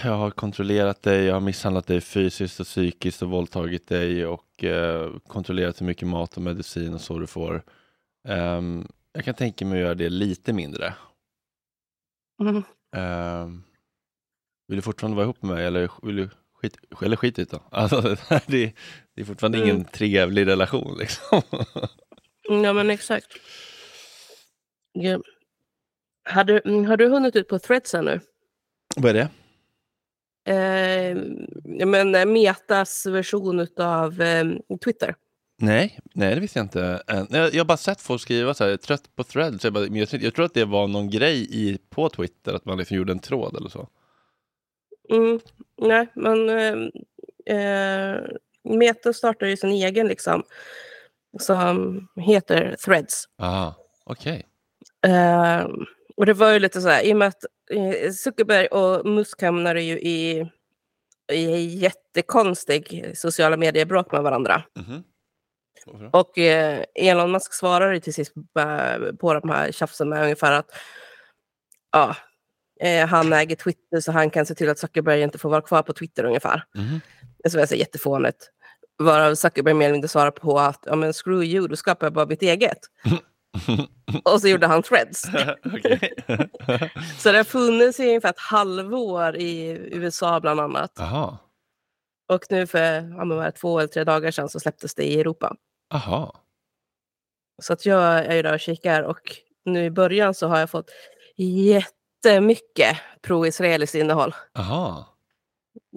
[0.04, 4.64] jag har kontrollerat dig, jag har misshandlat dig fysiskt och psykiskt och våldtagit dig och
[4.64, 7.64] eh, kontrollerat hur mycket mat och medicin och så du får.
[8.28, 10.94] Ehm, jag kan tänka mig att göra det lite mindre.
[12.42, 12.64] Mm.
[12.96, 13.64] Ehm,
[14.68, 17.62] vill du fortfarande vara ihop med mig eller vill du skit, eller skit det då?
[17.72, 18.18] Alltså, det,
[18.48, 18.74] det,
[19.16, 19.70] det är fortfarande Mm.
[19.70, 21.42] ingen trevlig relation liksom.
[22.64, 23.28] Ja, men exakt.
[24.92, 25.20] Ja.
[26.24, 28.20] Har, du, mm, har du hunnit ut på Threads ännu?
[28.96, 29.30] Vad är det?
[30.50, 31.18] Eh,
[31.88, 34.46] men eh, Metas version av eh,
[34.84, 35.16] Twitter.
[35.62, 37.04] Nej, nej det visste jag inte.
[37.08, 39.64] Jag, jag har bara sett folk skriva så här, trött på threads.
[39.64, 42.66] Jag, bara, men jag, jag tror att det var någon grej i, på Twitter, att
[42.66, 43.88] man liksom gjorde en tråd eller så.
[45.10, 45.40] Mm,
[45.78, 48.22] nej, men eh, eh,
[48.64, 50.44] Meta startar ju sin egen liksom,
[51.40, 53.26] som heter Threads.
[53.38, 54.49] Aha, okej.
[55.08, 55.68] Eh,
[56.18, 59.42] och det var ju lite så här, i och med att eh, Zuckerberg och Musk
[59.42, 60.50] hamnade ju i,
[61.32, 64.64] i jättekonstig sociala mediebråk med varandra.
[64.76, 65.04] Mhm.
[65.86, 66.20] Då?
[66.20, 68.34] Och eh, Elon Musk svarade ju till sist
[69.20, 70.72] på de här tjafsen med ungefär att
[71.92, 72.16] ja,
[72.80, 75.82] eh, han äger Twitter så han kan se till att Zuckerberg inte får vara kvar
[75.82, 76.64] på Twitter ungefär.
[76.76, 77.02] Mhm.
[77.44, 78.50] Det var så jättefånigt.
[78.98, 82.14] Varav Zuckerberg mer eller mindre svarade på att ja, men screw you, då skapar jag
[82.14, 82.80] bara mitt eget.
[84.24, 85.22] Och så gjorde han threads.
[87.18, 90.92] Så det har funnits i ungefär ett halvår i USA bland annat.
[90.98, 91.38] Jaha,
[92.34, 92.80] Och nu för
[93.18, 95.56] ja, men två eller tre dagar sedan så släpptes det i Europa.
[95.94, 96.36] aha.
[97.62, 100.70] Så att jag är ju där och kikar och nu i början så har jag
[100.70, 100.92] fått
[101.38, 104.36] jättemycket pro-israeliskt innehåll.
[104.58, 105.06] Aha.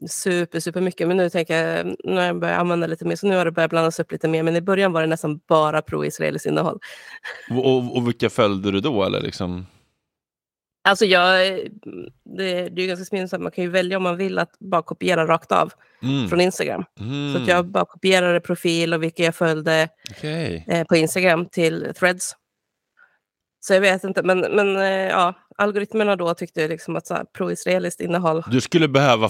[0.09, 1.09] Super, super mycket.
[1.09, 3.53] Men nu tänker jag, nu har jag börjat använda lite mer, så nu har det
[3.53, 4.43] börjat blandas upp lite mer.
[4.43, 6.79] Men i början var det nästan bara pro-israeliskt innehåll.
[7.51, 9.67] Och, och, och vilka följde du då eller liksom?
[10.85, 11.59] Alltså jag,
[12.37, 15.27] det, det är ganska smidigt, man kan ju välja om man vill att bara kopiera
[15.27, 15.73] rakt av
[16.03, 16.29] Mm.
[16.29, 16.85] från Instagram.
[17.01, 17.35] Mm.
[17.35, 20.65] Så att jag bara kopierade profil och vilka jag följde Okej.
[20.69, 22.37] eh, på Instagram till threads.
[23.65, 27.25] Så jag vet inte, men, men eh, ja, algoritmerna då tyckte liksom att så här,
[27.25, 29.29] pro-israeliskt innehåll Du skulle behöva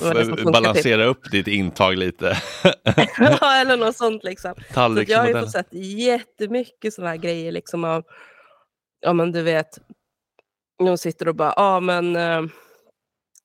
[0.53, 2.37] balansera upp ditt intag lite.
[3.19, 4.55] ja, eller något sånt liksom.
[4.75, 8.05] Så jag har ju fått sett jättemycket sådana här grejer liksom av,
[9.01, 9.79] ja men du vet,
[10.79, 12.43] de sitter och bara, ja men eh,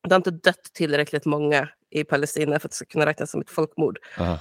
[0.04, 3.42] det har inte dött tillräckligt många i Palestina för att det ska kunna räknas som
[3.42, 4.00] ett folkmord.
[4.20, 4.40] Aha.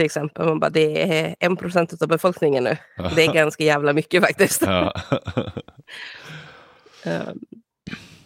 [0.00, 2.76] Till exempel, man bara, det är en procent av befolkningen nu.
[3.16, 4.62] Det är ganska jävla mycket faktiskt.
[4.62, 4.92] Ja.
[7.04, 7.28] Eh,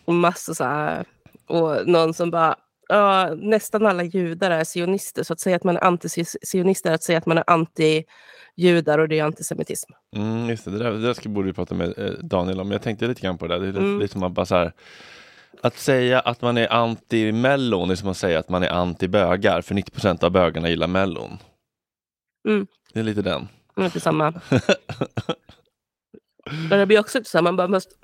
[0.04, 1.04] och massor så här,
[1.48, 2.56] och någon som bara,
[2.88, 7.02] ja, nästan alla judar är sionister, så att säga att man är anti-sionist är att
[7.02, 9.92] säga att man är anti-judar och det är antisemitism.
[10.16, 12.70] Mm, just det, det där, det där ska, borde vi prata med eh, Daniel om.
[12.72, 13.60] Jag tänkte lite grann på det där.
[13.60, 14.00] Det är lite, Mm.
[14.00, 14.72] lite som att bara så här,
[15.62, 19.74] Att säga att man är anti-mellon är som att säga att man är anti-bögar, för
[19.74, 21.38] 90% av bögarna gillar mellon.
[22.48, 22.66] Mm.
[22.92, 23.48] Det är lite den.
[23.74, 24.40] Det är samma.
[26.68, 27.94] Men det blir också så här, man bara måste...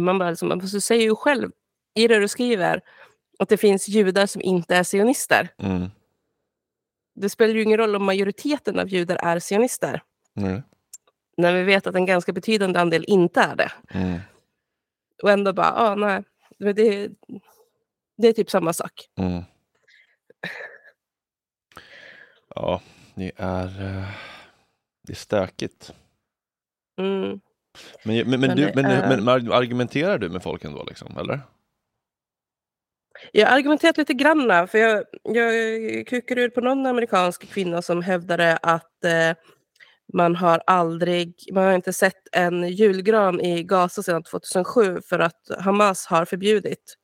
[0.00, 1.50] Man bara liksom, fast du säger ju själv
[1.94, 2.80] i det du skriver
[3.38, 5.48] att det finns judar som inte är sionister.
[5.58, 5.90] Mm.
[7.14, 10.02] Det spelar ju ingen roll om majoriteten av judar är sionister.
[10.36, 10.62] Mm.
[11.36, 13.72] När vi vet att en ganska betydande andel inte är det.
[13.90, 14.20] Mm.
[15.22, 16.22] Och ändå bara, ah, nej,
[16.58, 17.08] det,
[18.16, 19.08] det är typ samma sak.
[19.16, 19.42] Mm.
[22.54, 22.82] Ja,
[23.14, 24.04] det är, eh,
[25.06, 25.92] det är stökigt.
[26.98, 27.40] Mm.
[28.04, 31.18] Men, men, men, Men du, men, är- men, men argumenterar du med folk ändå, liksom,
[31.18, 31.40] eller?
[33.32, 38.02] Jag har argumenterat lite grann, för jag, jag kukade ur på någon amerikansk kvinna som
[38.02, 39.36] hävdade att eh,
[40.12, 45.50] man har aldrig, man har inte sett en julgran i Gaza sedan 2007 för att
[45.58, 46.96] Hamas har förbjudit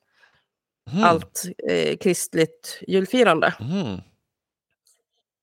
[0.92, 1.04] Mm.
[1.04, 3.54] allt eh, kristligt julfirande.
[3.60, 4.00] Mm.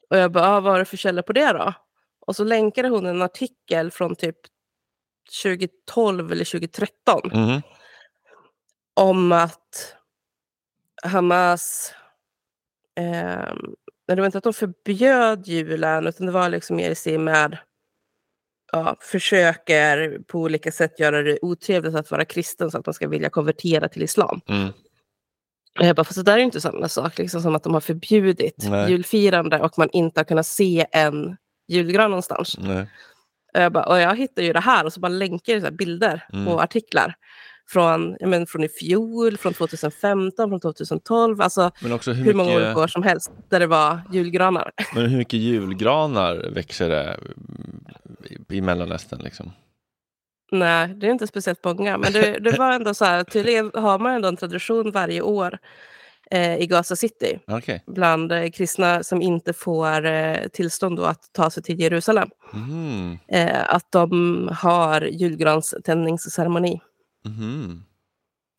[0.10, 1.74] Och jag bara, ah, vad är det för källor på det då?
[2.20, 4.38] Och så länkade hon en artikel från typ
[5.44, 7.62] 2012 eller 2013 Mm.
[8.94, 9.96] om att
[11.04, 11.94] Hamas...
[12.96, 13.54] Eh,
[14.08, 17.58] det var inte att de förbjöd julen, utan det var liksom mer i sig med...
[18.72, 23.08] Ja, försöker på olika sätt göra det otrevligt att vara kristen så att man ska
[23.08, 24.42] vilja konvertera till islam.
[24.50, 24.74] Mm.
[25.80, 27.74] Och jag bara, fast det där är ju inte samma sak liksom som att de
[27.74, 28.92] har förbjudit Nej.
[28.92, 32.56] julfirande och man inte har kunnat se en julgran någonstans.
[32.60, 32.88] Nej.
[33.54, 36.26] Och jag, bara, och jag hittar ju det här och så bara länkar så bilder
[36.34, 36.48] Mm.
[36.48, 37.14] och artiklar.
[37.70, 41.42] Från, jag men, från i fjol, från 2015, från 2012.
[41.42, 44.72] Alltså Men också hur hur, många mycket- olika år som helst där det var julgranar.
[44.96, 47.20] Men hur mycket julgranar växer det
[48.50, 49.20] i Mellanöstern?
[49.24, 49.52] Liksom?
[50.52, 51.98] Nej, det är inte speciellt många.
[51.98, 55.58] Men det, det var ändå så här, tydligen har man ändå en tradition varje år
[56.32, 57.40] eh, i Gaza City.
[57.48, 57.84] Okej.
[57.88, 62.30] Bland eh, kristna som inte får eh, tillstånd att ta sig till Jerusalem.
[62.54, 63.18] Mhm.
[63.28, 66.82] Eh, att de har julgranständningsceremoni
[67.26, 67.84] Mhm.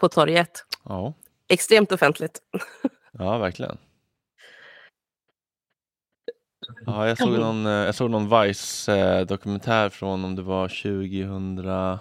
[0.01, 0.65] på torget.
[0.85, 1.15] Ja.
[1.49, 2.39] Extremt offentligt.
[3.13, 3.79] ja, verkligen.
[6.87, 11.99] Ja, jag såg någon, eh, jag såg någon Vice-dokumentär från om det var 2000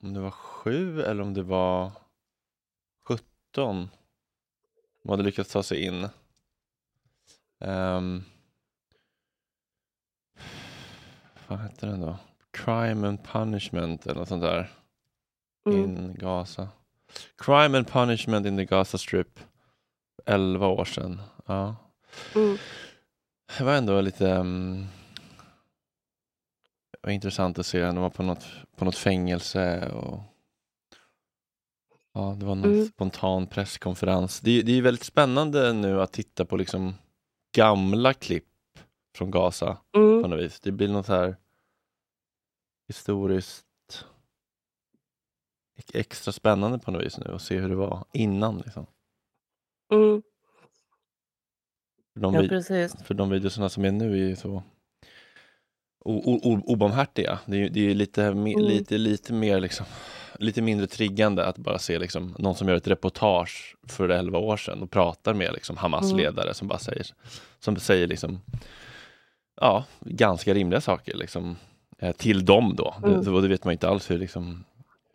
[0.00, 1.92] om det var sju eller om det var
[3.04, 3.88] 17
[5.04, 6.08] de hade lyckats ta sig in.
[7.58, 8.24] Um,
[11.48, 12.16] vad hette den då?
[12.50, 14.70] Crime and Punishment eller något sånt där.
[15.66, 15.80] Mm.
[15.80, 16.68] In Gaza.
[17.38, 19.40] Crime and Punishment in the Gaza Strip.
[20.26, 21.20] 11 år sedan.
[21.46, 21.76] Ja.
[22.34, 22.56] Mm.
[23.58, 24.86] Det var ändå lite um,
[27.02, 27.80] var intressant att se.
[27.86, 28.44] De var på något,
[28.76, 30.20] på något fängelse och
[32.12, 32.86] ja, det var någon Mm.
[32.86, 34.40] spontan presskonferens.
[34.40, 36.94] Det, det är väldigt spännande nu att titta på liksom
[37.56, 38.44] gamla klipp
[39.16, 40.30] från Gaza på Mm.
[40.30, 40.60] något vis.
[40.60, 41.36] Det blir något här
[42.88, 43.64] historiskt
[45.94, 48.58] extra spännande på något vis nu att se hur det var innan.
[48.58, 48.86] Liksom.
[49.94, 50.22] Mm.
[52.14, 52.96] För de, Ja, precis.
[53.04, 54.62] för de videorna som är nu är ju så
[56.64, 57.38] obarmhärtiga.
[57.46, 58.44] Det är, det är lite, Mm.
[58.54, 59.86] lite, lite mer liksom
[60.38, 64.56] lite mindre triggande att bara se liksom någon som gör ett reportage för 11 år
[64.56, 66.54] sedan och pratar med liksom Hamas Mm.
[66.54, 67.06] som bara säger
[67.58, 68.40] som säger liksom
[69.60, 71.56] ja, ganska rimliga saker liksom
[71.98, 72.94] eh, till dem då.
[73.04, 73.24] Mm.
[73.24, 74.64] Det, och det vet man ju inte alls hur liksom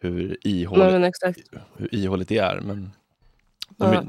[0.02, 1.40] hur Nej, ihåligt, exakt.
[1.78, 2.92] hur ihåligt det är men
[3.78, 4.04] de, Ja.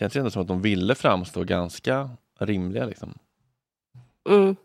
[0.00, 3.14] Känns ju ändå som att de ville framstå ganska rimliga liksom.
[4.28, 4.56] Mm.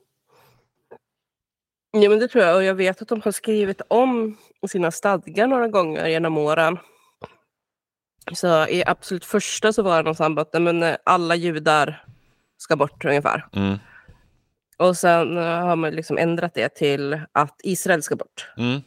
[1.91, 2.55] Ja, men det tror jag.
[2.55, 6.77] Och jag vet att de har skrivit om sina stadgar några gånger genom åren.
[8.33, 12.05] Så i absolut första så var det någon samband men, eh, alla judar
[12.57, 13.47] ska bort ungefär.
[13.53, 13.77] Mm.
[14.77, 18.49] Och sen eh, har man liksom ändrat det till att Israel ska bort.
[18.57, 18.81] Mm.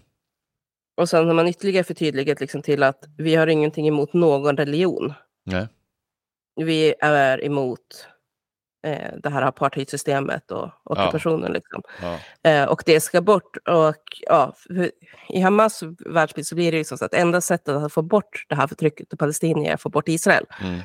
[0.97, 5.13] Och sen har man ytterligare förtydligat liksom till att vi har ingenting emot någon religion.
[5.45, 5.69] Nej.
[6.59, 8.07] Vi är emot
[8.87, 11.53] eh, det här apartheidsystemet och ockupationen.
[11.53, 11.83] Liksom.
[12.03, 12.19] Ja.
[12.51, 13.57] Eh, och det ska bort.
[13.57, 14.55] Och, ja,
[15.29, 18.55] I Hamas världsbild så blir det liksom så att enda sättet att få bort det
[18.55, 20.45] här förtrycket av palestinier är att få bort Israel.
[20.61, 20.81] Mm.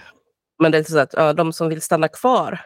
[0.59, 2.61] Men det är så att ja, de som vill stanna kvar,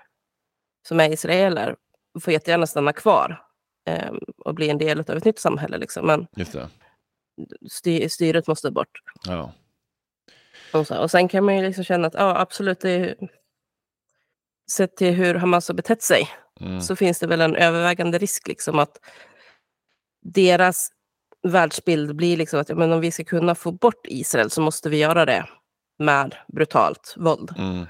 [0.87, 1.75] som är israeler,
[2.21, 3.43] får jättegärna stanna kvar
[3.87, 5.77] eh, och bli en del av ett nytt samhälle.
[5.77, 6.07] Liksom.
[6.07, 6.27] Men
[8.09, 9.01] styret måste bort.
[9.25, 9.53] Ja.
[10.79, 13.15] Och, så, och sen kan man ju liksom känna att ja, absolut, det är,
[14.71, 16.81] sett till hur Hamas har betett sig, Mm.
[16.81, 18.99] så finns det väl en övervägande risk liksom att
[20.21, 20.89] deras
[21.47, 24.89] världsbild blir liksom att ja, men om vi ska kunna få bort Israel så måste
[24.89, 25.45] vi göra det
[25.99, 27.53] med brutalt våld.
[27.57, 27.85] Mm.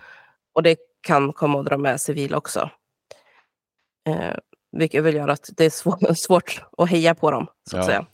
[0.54, 2.70] Och det kan komma att dra med civila också.
[4.10, 4.36] Eh,
[4.72, 7.88] vilket vill göra att det är svår, svårt att heja på dem, så att Ja.
[7.88, 8.06] säga.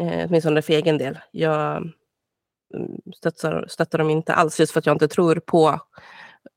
[0.00, 1.18] Eh, åtminstone för egen del.
[1.30, 1.90] Jag
[3.16, 5.80] stöttar, stöttar dem inte alls, just för att jag inte tror på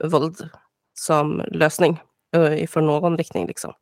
[0.03, 0.49] våld
[0.93, 1.99] som lösning
[2.36, 3.47] eh, ifrån någon riktning.
[3.47, 3.74] Liksom.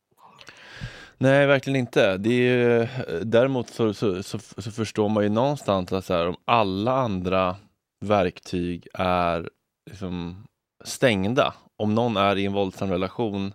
[1.18, 2.18] Nej, verkligen inte.
[2.18, 2.90] Det är
[3.24, 7.56] däremot så, så, så, så förstår man ju någonstans att så här, om alla andra
[8.02, 9.50] verktyg är
[9.90, 10.46] liksom
[10.84, 13.54] stängda, om någon är i en våldsam relation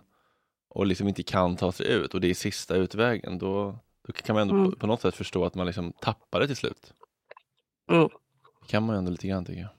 [0.69, 4.33] och liksom inte kan ta sig ut och det är sista utvägen, då, då kan
[4.35, 4.71] man ändå Mm.
[4.71, 6.93] på, på något sätt förstå att man liksom tappar det till slut.
[7.91, 8.09] Mm.
[8.69, 9.69] Kan man ju ändå lite grann tycker jag.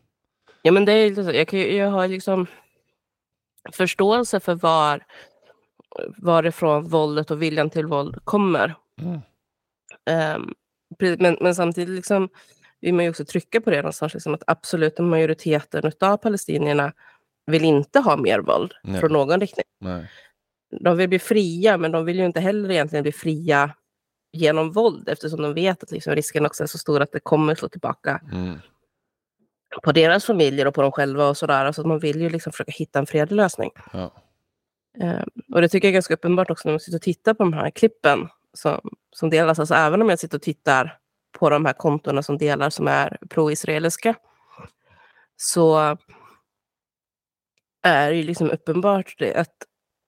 [0.63, 1.33] Ja, men det är lite så.
[1.33, 2.47] Jag, kan, jag har liksom
[3.73, 5.05] förståelse för var,
[6.17, 8.75] varifrån våldet och viljan till våld kommer.
[9.01, 9.21] Mm.
[11.01, 12.29] Pre- men, men samtidigt liksom
[12.81, 16.93] vill man ju också trycka på det någonstans, liksom att absoluta majoriteten av palestinierna
[17.47, 19.01] vill inte ha mer våld Nej.
[19.01, 19.65] från någon riktning.
[19.81, 20.11] Nej.
[20.81, 23.75] De vill bli fria, men de vill ju inte heller egentligen bli fria
[24.33, 27.55] genom våld eftersom de vet att liksom risken också är så stor att det kommer
[27.55, 28.59] slå tillbaka Mm.
[29.83, 31.65] På deras familjer och på dem själva och sådär.
[31.65, 33.71] Alltså att man vill ju liksom försöka hitta en fredlig lösning.
[33.93, 34.13] Ja.
[35.01, 35.23] Eh,
[35.55, 37.53] och det tycker jag är ganska uppenbart också när man sitter och tittar på de
[37.53, 39.59] här klippen som, som delas.
[39.59, 40.99] Alltså även om jag sitter och tittar
[41.39, 44.15] på de här kontona som delar som är pro-israeliska
[45.37, 45.97] så
[47.83, 49.55] är det ju liksom uppenbart det, att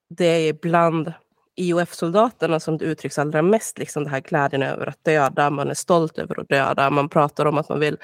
[0.08, 1.12] det är bland
[1.56, 5.74] IOF-soldaterna som det uttrycks allra mest, liksom det här glädjen över att döda, man är
[5.74, 7.96] stolt över att döda, man pratar om att man vill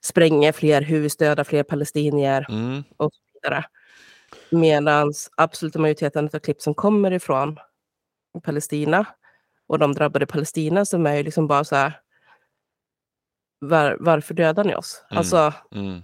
[0.00, 2.84] spränga fler hus, döda fler palestinier Mm.
[2.96, 3.64] och så vidare.
[4.50, 7.56] Medan absoluta majoriteten av klipp som kommer ifrån
[8.42, 9.06] Palestina
[9.66, 12.00] och de drabbade Palestina som är ju liksom bara så här
[13.58, 15.04] var, varför dödar ni oss?
[15.10, 15.18] Mm.
[15.18, 16.02] Alltså, Mm.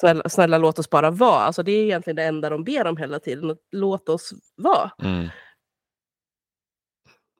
[0.00, 1.40] snälla, snälla låt oss bara vara.
[1.40, 3.56] Alltså, det är egentligen det enda de ber om hela tiden.
[3.70, 4.90] Låt oss vara.
[5.02, 5.28] Mm.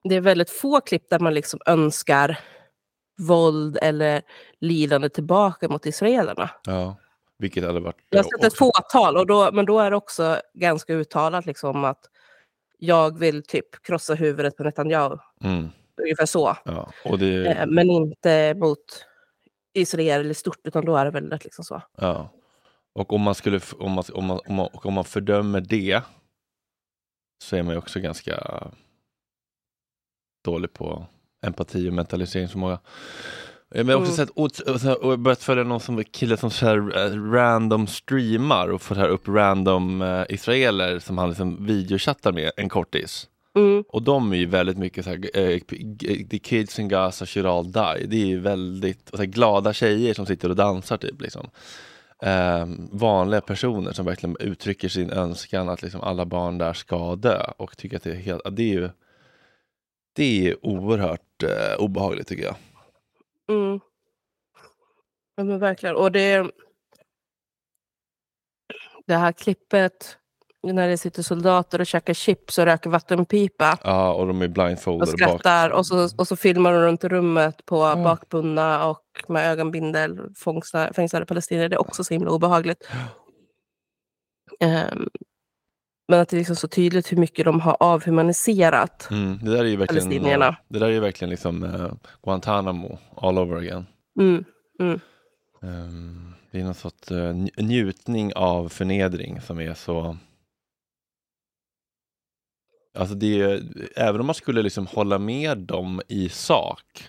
[0.03, 2.39] Det är väldigt få klipp där man liksom önskar
[3.17, 4.21] våld eller
[4.59, 6.49] lidande tillbaka mot israelerna.
[6.63, 6.95] Ja.
[7.37, 7.97] Vilket hade varit...
[8.09, 11.83] Jag har sett ett fåtal, och då, men då är det också ganska uttalat liksom
[11.83, 12.09] att
[12.77, 15.17] jag vill typ krossa huvudet på Netanyahu.
[15.43, 15.69] Mm.
[16.01, 16.57] Ungefär så.
[16.65, 16.91] Ja.
[17.05, 17.45] Och det...
[17.47, 19.05] Eh, Men inte mot
[19.73, 21.81] Israel i stort, utan då är det väldigt liksom så.
[21.97, 22.29] Ja.
[22.93, 26.01] Och om man skulle, om man, om man, om man, och om man fördömer det
[27.43, 28.67] så är man ju också ganska
[30.45, 31.05] dålig på
[31.43, 32.73] empati och mentaliseringsförmåga.
[32.73, 32.79] Eh,
[33.85, 34.27] Men jag har också Mm.
[34.79, 38.95] sett, och, och, börjat följa någon som kille som så eh, random streamar och får
[38.95, 43.27] här upp random eh, israeler som han liksom videochattar med en kortis.
[43.55, 43.83] Mm.
[43.89, 45.59] Och de är ju väldigt mycket så här, eh,
[46.29, 48.05] the kids in Gaza should all die.
[48.07, 51.21] Det är ju väldigt så här, glada tjejer som sitter och dansar typ.
[51.21, 51.49] Liksom.
[52.23, 57.43] Eh, vanliga personer som verkligen uttrycker sin önskan att liksom, alla barn där ska dö
[57.57, 58.89] och tycker att det är helt, det är ju
[60.13, 62.55] det är oerhört eh, obehagligt tycker jag.
[63.49, 63.79] Mm.
[65.35, 65.95] Ja, men verkligen.
[65.95, 66.51] Och det...
[69.05, 70.17] Det här klippet
[70.63, 74.51] när det sitter soldater och käkar chips och röker vattenpipa Ja, och de är och
[74.51, 75.19] blindfolded bak.
[75.19, 80.19] skrattar och så, och så filmar de runt i rummet på bakbundna och med ögonbindel
[80.95, 81.69] fängslade palestinier.
[81.69, 82.89] Det är också så himla obehagligt.
[84.59, 85.09] Ehm,
[86.07, 89.07] men att det är liksom så tydligt hur mycket de har avhumaniserat.
[89.11, 90.47] Mm, det där är ju verkligen, Palestinierna.
[90.47, 91.93] eh, det där är ju verkligen liksom eh,
[92.23, 93.85] Guantanamo all over again.
[94.19, 94.43] Mm,
[94.79, 94.99] mm,
[95.61, 100.17] Ehm, det är någon sorts nj- njutning av förnedring som är så...
[102.97, 103.63] Alltså det är,
[103.95, 107.03] även om man skulle liksom hålla med dem i sak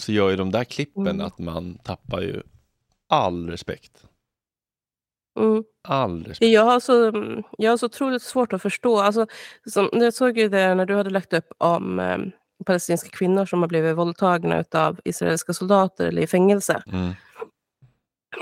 [0.00, 1.20] så gör ju de där klippen Mm.
[1.26, 2.42] att man tappar ju
[3.08, 4.04] all respekt.
[5.38, 5.64] Mm.
[5.88, 6.34] All.
[6.40, 7.12] Jag har, så,
[7.58, 9.00] jag har så otroligt svårt att förstå.
[9.00, 9.26] Alltså,
[9.66, 12.18] som, jag såg ju det när du hade lagt upp om eh,
[12.66, 16.82] palestinska kvinnor som har blivit våldtagna av israeliska soldater eller i fängelse.
[16.92, 17.12] Mm.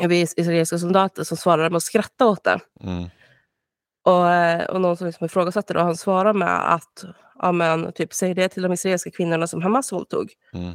[0.01, 2.61] Det var israeliska soldater som svarade med att skratta åt det.
[2.81, 3.05] Mm.
[4.05, 7.05] Och, eh, och någon som liksom ifrågasatte det och han svarade med att
[7.39, 10.33] ja, men, typ, säg det till de israeliska kvinnorna som Hamas våldtog.
[10.53, 10.71] Mm.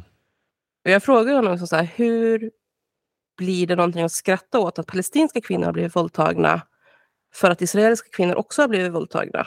[0.84, 2.50] Och jag frågade honom så här, hur
[3.42, 6.62] blir det någonting att skratta åt att palestinska kvinnor har blivit våldtagna
[7.34, 9.46] för att israeliska kvinnor också har blivit våldtagna?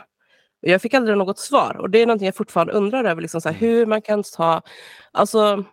[0.60, 3.50] Jag fick aldrig något svar och det är någonting jag fortfarande undrar över, liksom så
[3.50, 4.62] här, hur man kan ta...
[5.12, 5.64] Alltså,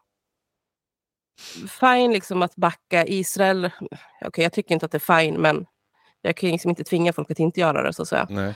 [1.81, 3.65] fine liksom att backa Israel.
[3.65, 5.67] Okej, okay, jag tycker inte att det är fine, men
[6.21, 8.55] jag kan liksom inte tvinga folk att inte göra det så att säga.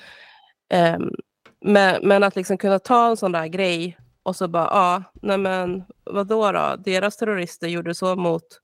[0.97, 1.15] Um,
[1.61, 5.03] men, men att liksom kunna ta en sån där grej och så bara, ja, ah,
[5.23, 6.77] nej men vadå då?
[6.79, 8.61] Deras terrorister gjorde så mot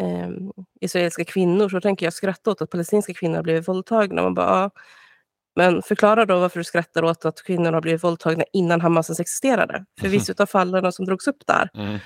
[0.00, 0.28] eh,
[0.80, 4.22] israeliska kvinnor, så tänker jag skratta åt att palestinska kvinnor har blivit våldtagna.
[4.22, 4.70] Man bara, ah,
[5.56, 9.20] men förklara då varför du skrattar åt att kvinnor har blivit våldtagna innan Hamas ens
[9.20, 9.84] existerade.
[10.00, 11.98] För vissa av fallen som drogs upp där, Mm.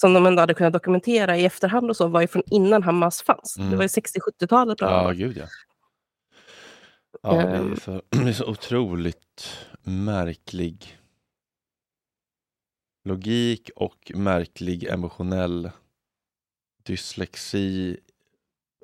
[0.00, 3.22] som de ändå hade kunnat dokumentera i efterhand och så, var ju från innan Hamas
[3.22, 3.56] fanns.
[3.58, 3.70] Mm.
[3.70, 4.78] Det var ju 60-70-talet.
[4.78, 5.46] bland Ja, gud ja.
[7.22, 7.76] Ja, det är, Ehm.
[7.76, 10.98] så, det är så otroligt märklig
[13.04, 15.70] logik och märklig emotionell
[16.90, 17.96] dyslexi,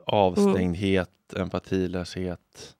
[0.07, 2.77] avstängdhet, empatilöshet,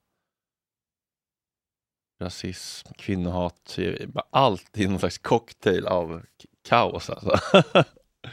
[2.21, 3.79] rasism, kvinnohat.
[4.29, 6.21] Allt i någon slags cocktail av
[6.69, 7.39] kaos alltså.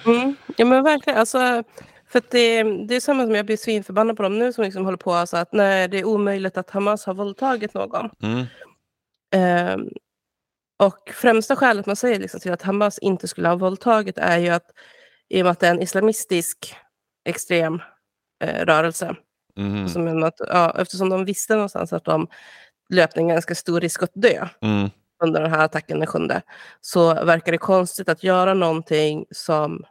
[0.07, 0.37] Mm.
[0.57, 1.19] Ja men verkligen.
[1.19, 1.65] Alltså,
[2.07, 4.99] för det, det är samma som jag blir svinförbannad på dem nu som liksom håller
[4.99, 8.11] på alltså, att nej, det är omöjligt att Hamas har våldtagit någon.
[8.23, 8.45] Mm.
[9.35, 9.89] Ehm,
[10.79, 14.49] och främsta skälet man säger liksom till att Hamas inte skulle ha våldtagit är ju
[14.49, 14.71] att
[15.29, 16.75] i och med att det är en islamistisk
[17.25, 17.83] extrem
[18.45, 19.17] eh, rörelse.
[19.57, 19.89] Mhm.
[19.89, 22.27] Som att, ja, eftersom de visste någonstans att de
[22.91, 24.91] löpte en ganska stor risk att dö Mm.
[25.25, 26.43] under den här attacken den sjunde,
[26.81, 29.85] så verkar det konstigt att göra någonting som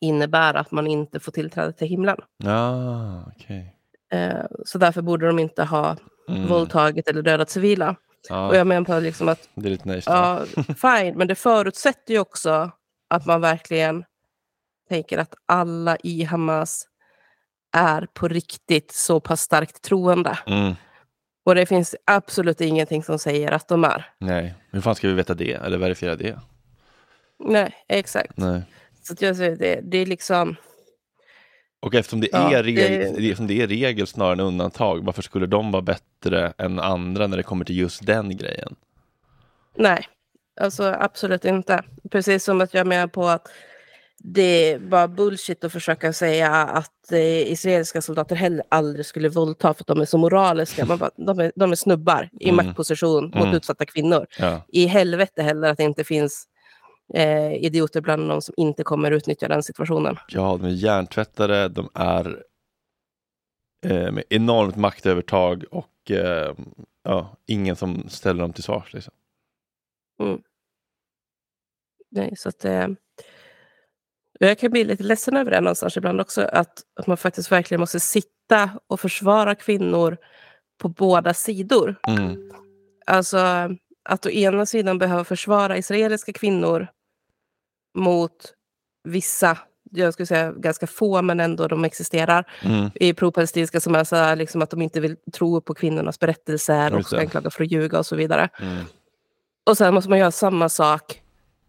[0.00, 2.16] innebär att man inte får tillträde till himlen.
[2.44, 3.74] Ja, okej.
[4.12, 5.96] Eh, så därför borde de inte ha
[6.28, 6.46] Mm.
[6.48, 7.96] våldtagit eller dödat civila.
[8.28, 10.10] Ja, Och jag menar på liksom att, det är lite nice.
[10.10, 10.40] ja,
[10.74, 12.70] fine, men det förutsätter ju också
[13.10, 14.04] att man verkligen
[14.88, 16.86] tänker att alla i Hamas
[17.76, 20.38] är på riktigt så pass starkt troende.
[20.46, 20.74] Mm.
[21.44, 24.10] Och det finns absolut ingenting som säger att de är.
[24.18, 26.40] Nej, hur fan ska vi veta det eller verifiera det?
[27.44, 28.36] Nej, exakt.
[28.36, 28.62] Nej.
[29.02, 30.56] Så jag säger det, det är liksom...
[31.80, 35.22] Och eftersom det, Ja, är regel, det- eftersom det är regel snarare än undantag, varför
[35.22, 38.74] skulle de vara bättre än andra när det kommer till just den grejen?
[39.76, 40.06] Nej,
[40.60, 41.82] alltså absolut inte.
[42.10, 43.48] Precis som att jag menar på att
[44.20, 44.42] det
[44.72, 49.82] är bara bullshit att försöka säga att eh, israeliska soldater heller aldrig skulle våldta för
[49.82, 50.86] att de är så moraliska.
[50.86, 52.66] Man bara, de, är, de är snubbar i Mm.
[52.66, 53.54] maktposition mot Mm.
[53.54, 54.26] utsatta kvinnor.
[54.38, 54.62] Ja.
[54.68, 56.48] I helvete heller att det inte finns
[57.14, 60.16] eh, idioter bland dem som inte kommer utnyttja den situationen.
[60.28, 62.42] Ja, de är hjärntvättade, de är
[63.86, 66.54] eh, med enormt maktövertag och eh,
[67.02, 68.92] ja, ingen som ställer dem till svars.
[68.94, 69.14] Liksom.
[72.10, 72.86] Nej, så att, eh,
[74.38, 77.80] jag kan bli lite ledsen över det någonstans ibland också, att, att man faktiskt verkligen
[77.80, 80.16] måste sitta och försvara kvinnor
[80.82, 81.96] på båda sidor.
[82.08, 82.50] Mm.
[83.06, 83.38] Alltså
[84.08, 86.88] att å ena sidan behöva försvara israeliska kvinnor
[87.98, 88.32] mot
[89.04, 89.58] vissa,
[89.90, 92.90] jag skulle säga ganska få, men ändå de existerar, Mm.
[92.94, 96.92] i pro-palestinska som är så här, liksom att de inte vill tro på kvinnornas berättelser
[96.92, 97.16] och Just det.
[97.16, 98.48] ska anklaga för att ljuga och så vidare.
[98.60, 98.84] Mm.
[99.66, 101.22] Och sen måste man göra samma sak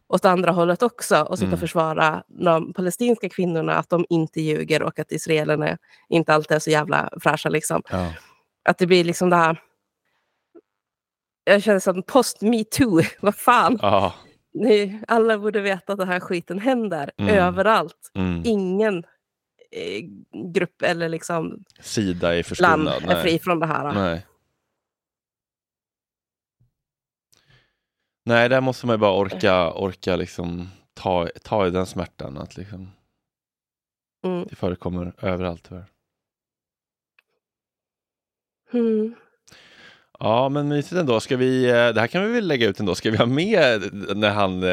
[0.10, 1.54] åt andra hållet också och sitta Mm.
[1.54, 5.78] och försvara de palestinska kvinnorna, att de inte ljuger och att israelerna
[6.10, 7.50] inte alltid är så jävla fräscha.
[7.50, 7.82] Liksom.
[7.90, 8.14] Ja.
[8.70, 9.62] Att det blir liksom det här...
[11.44, 13.80] Jag känner som post metoo, vad fan.
[13.82, 14.14] Ja.
[14.54, 17.36] Ni, alla borde veta att den här skiten händer Mm.
[17.36, 18.12] överallt.
[18.16, 18.42] Mm.
[18.46, 18.98] Ingen
[19.72, 20.04] eh,
[20.54, 23.18] grupp eller liksom Sida är land förskonad.
[23.18, 23.94] är fri från det här.
[23.94, 24.26] Nej.
[28.30, 32.38] Nej, där måste man ju bara orka, orka liksom ta, ta i den smärtan.
[32.38, 32.92] Att liksom,
[34.26, 34.46] Mm.
[34.50, 35.86] det förekommer överallt tyvärr.
[38.74, 39.16] Mm.
[40.20, 41.20] Ja, men mysigt ändå.
[41.20, 42.96] Ska vi, eh, det här kan vi väl lägga ut ändå.
[42.96, 43.82] Ska vi ha med
[44.18, 44.70] när han eh,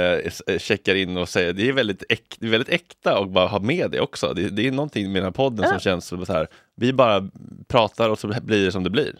[0.47, 3.47] eh, checkar in och säger det är väldigt, äk, det är väldigt äkta och bara
[3.47, 4.33] ha med det också.
[4.35, 5.79] Det, det är någonting med den här podden som Ja.
[5.81, 6.49] känns som så här.
[6.75, 7.31] Vi bara
[7.69, 9.19] pratar och så blir det som det blir.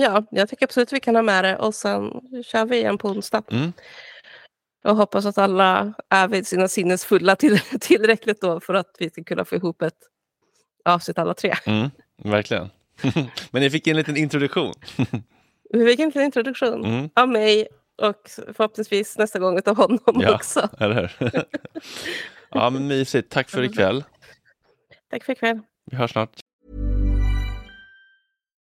[0.00, 2.12] Ja, jag tycker absolut vi kan ha med det och sen
[2.44, 3.42] kör vi igen på onsdag.
[3.50, 3.72] Mm.
[4.82, 9.10] Jag hoppas att alla är vid sina sinnes fulla till, tillräckligt då för att vi
[9.10, 9.98] ska kunna få ihop ett
[10.84, 11.54] avsnitt alla tre.
[11.66, 11.90] Mm.
[12.24, 12.70] Verkligen.
[13.50, 14.72] Men ni fick en liten introduktion.
[15.72, 17.10] Vi fick en liten introduktion Mm.
[17.14, 17.68] av mig
[18.02, 20.68] och förhoppningsvis nästa gång av honom Ja, också.
[20.80, 21.44] eller hur?
[22.50, 23.30] ja, men mysigt.
[23.32, 24.04] Tack för ikväll.
[25.10, 25.60] Tack för ikväll.
[25.90, 26.30] Vi hörs snart.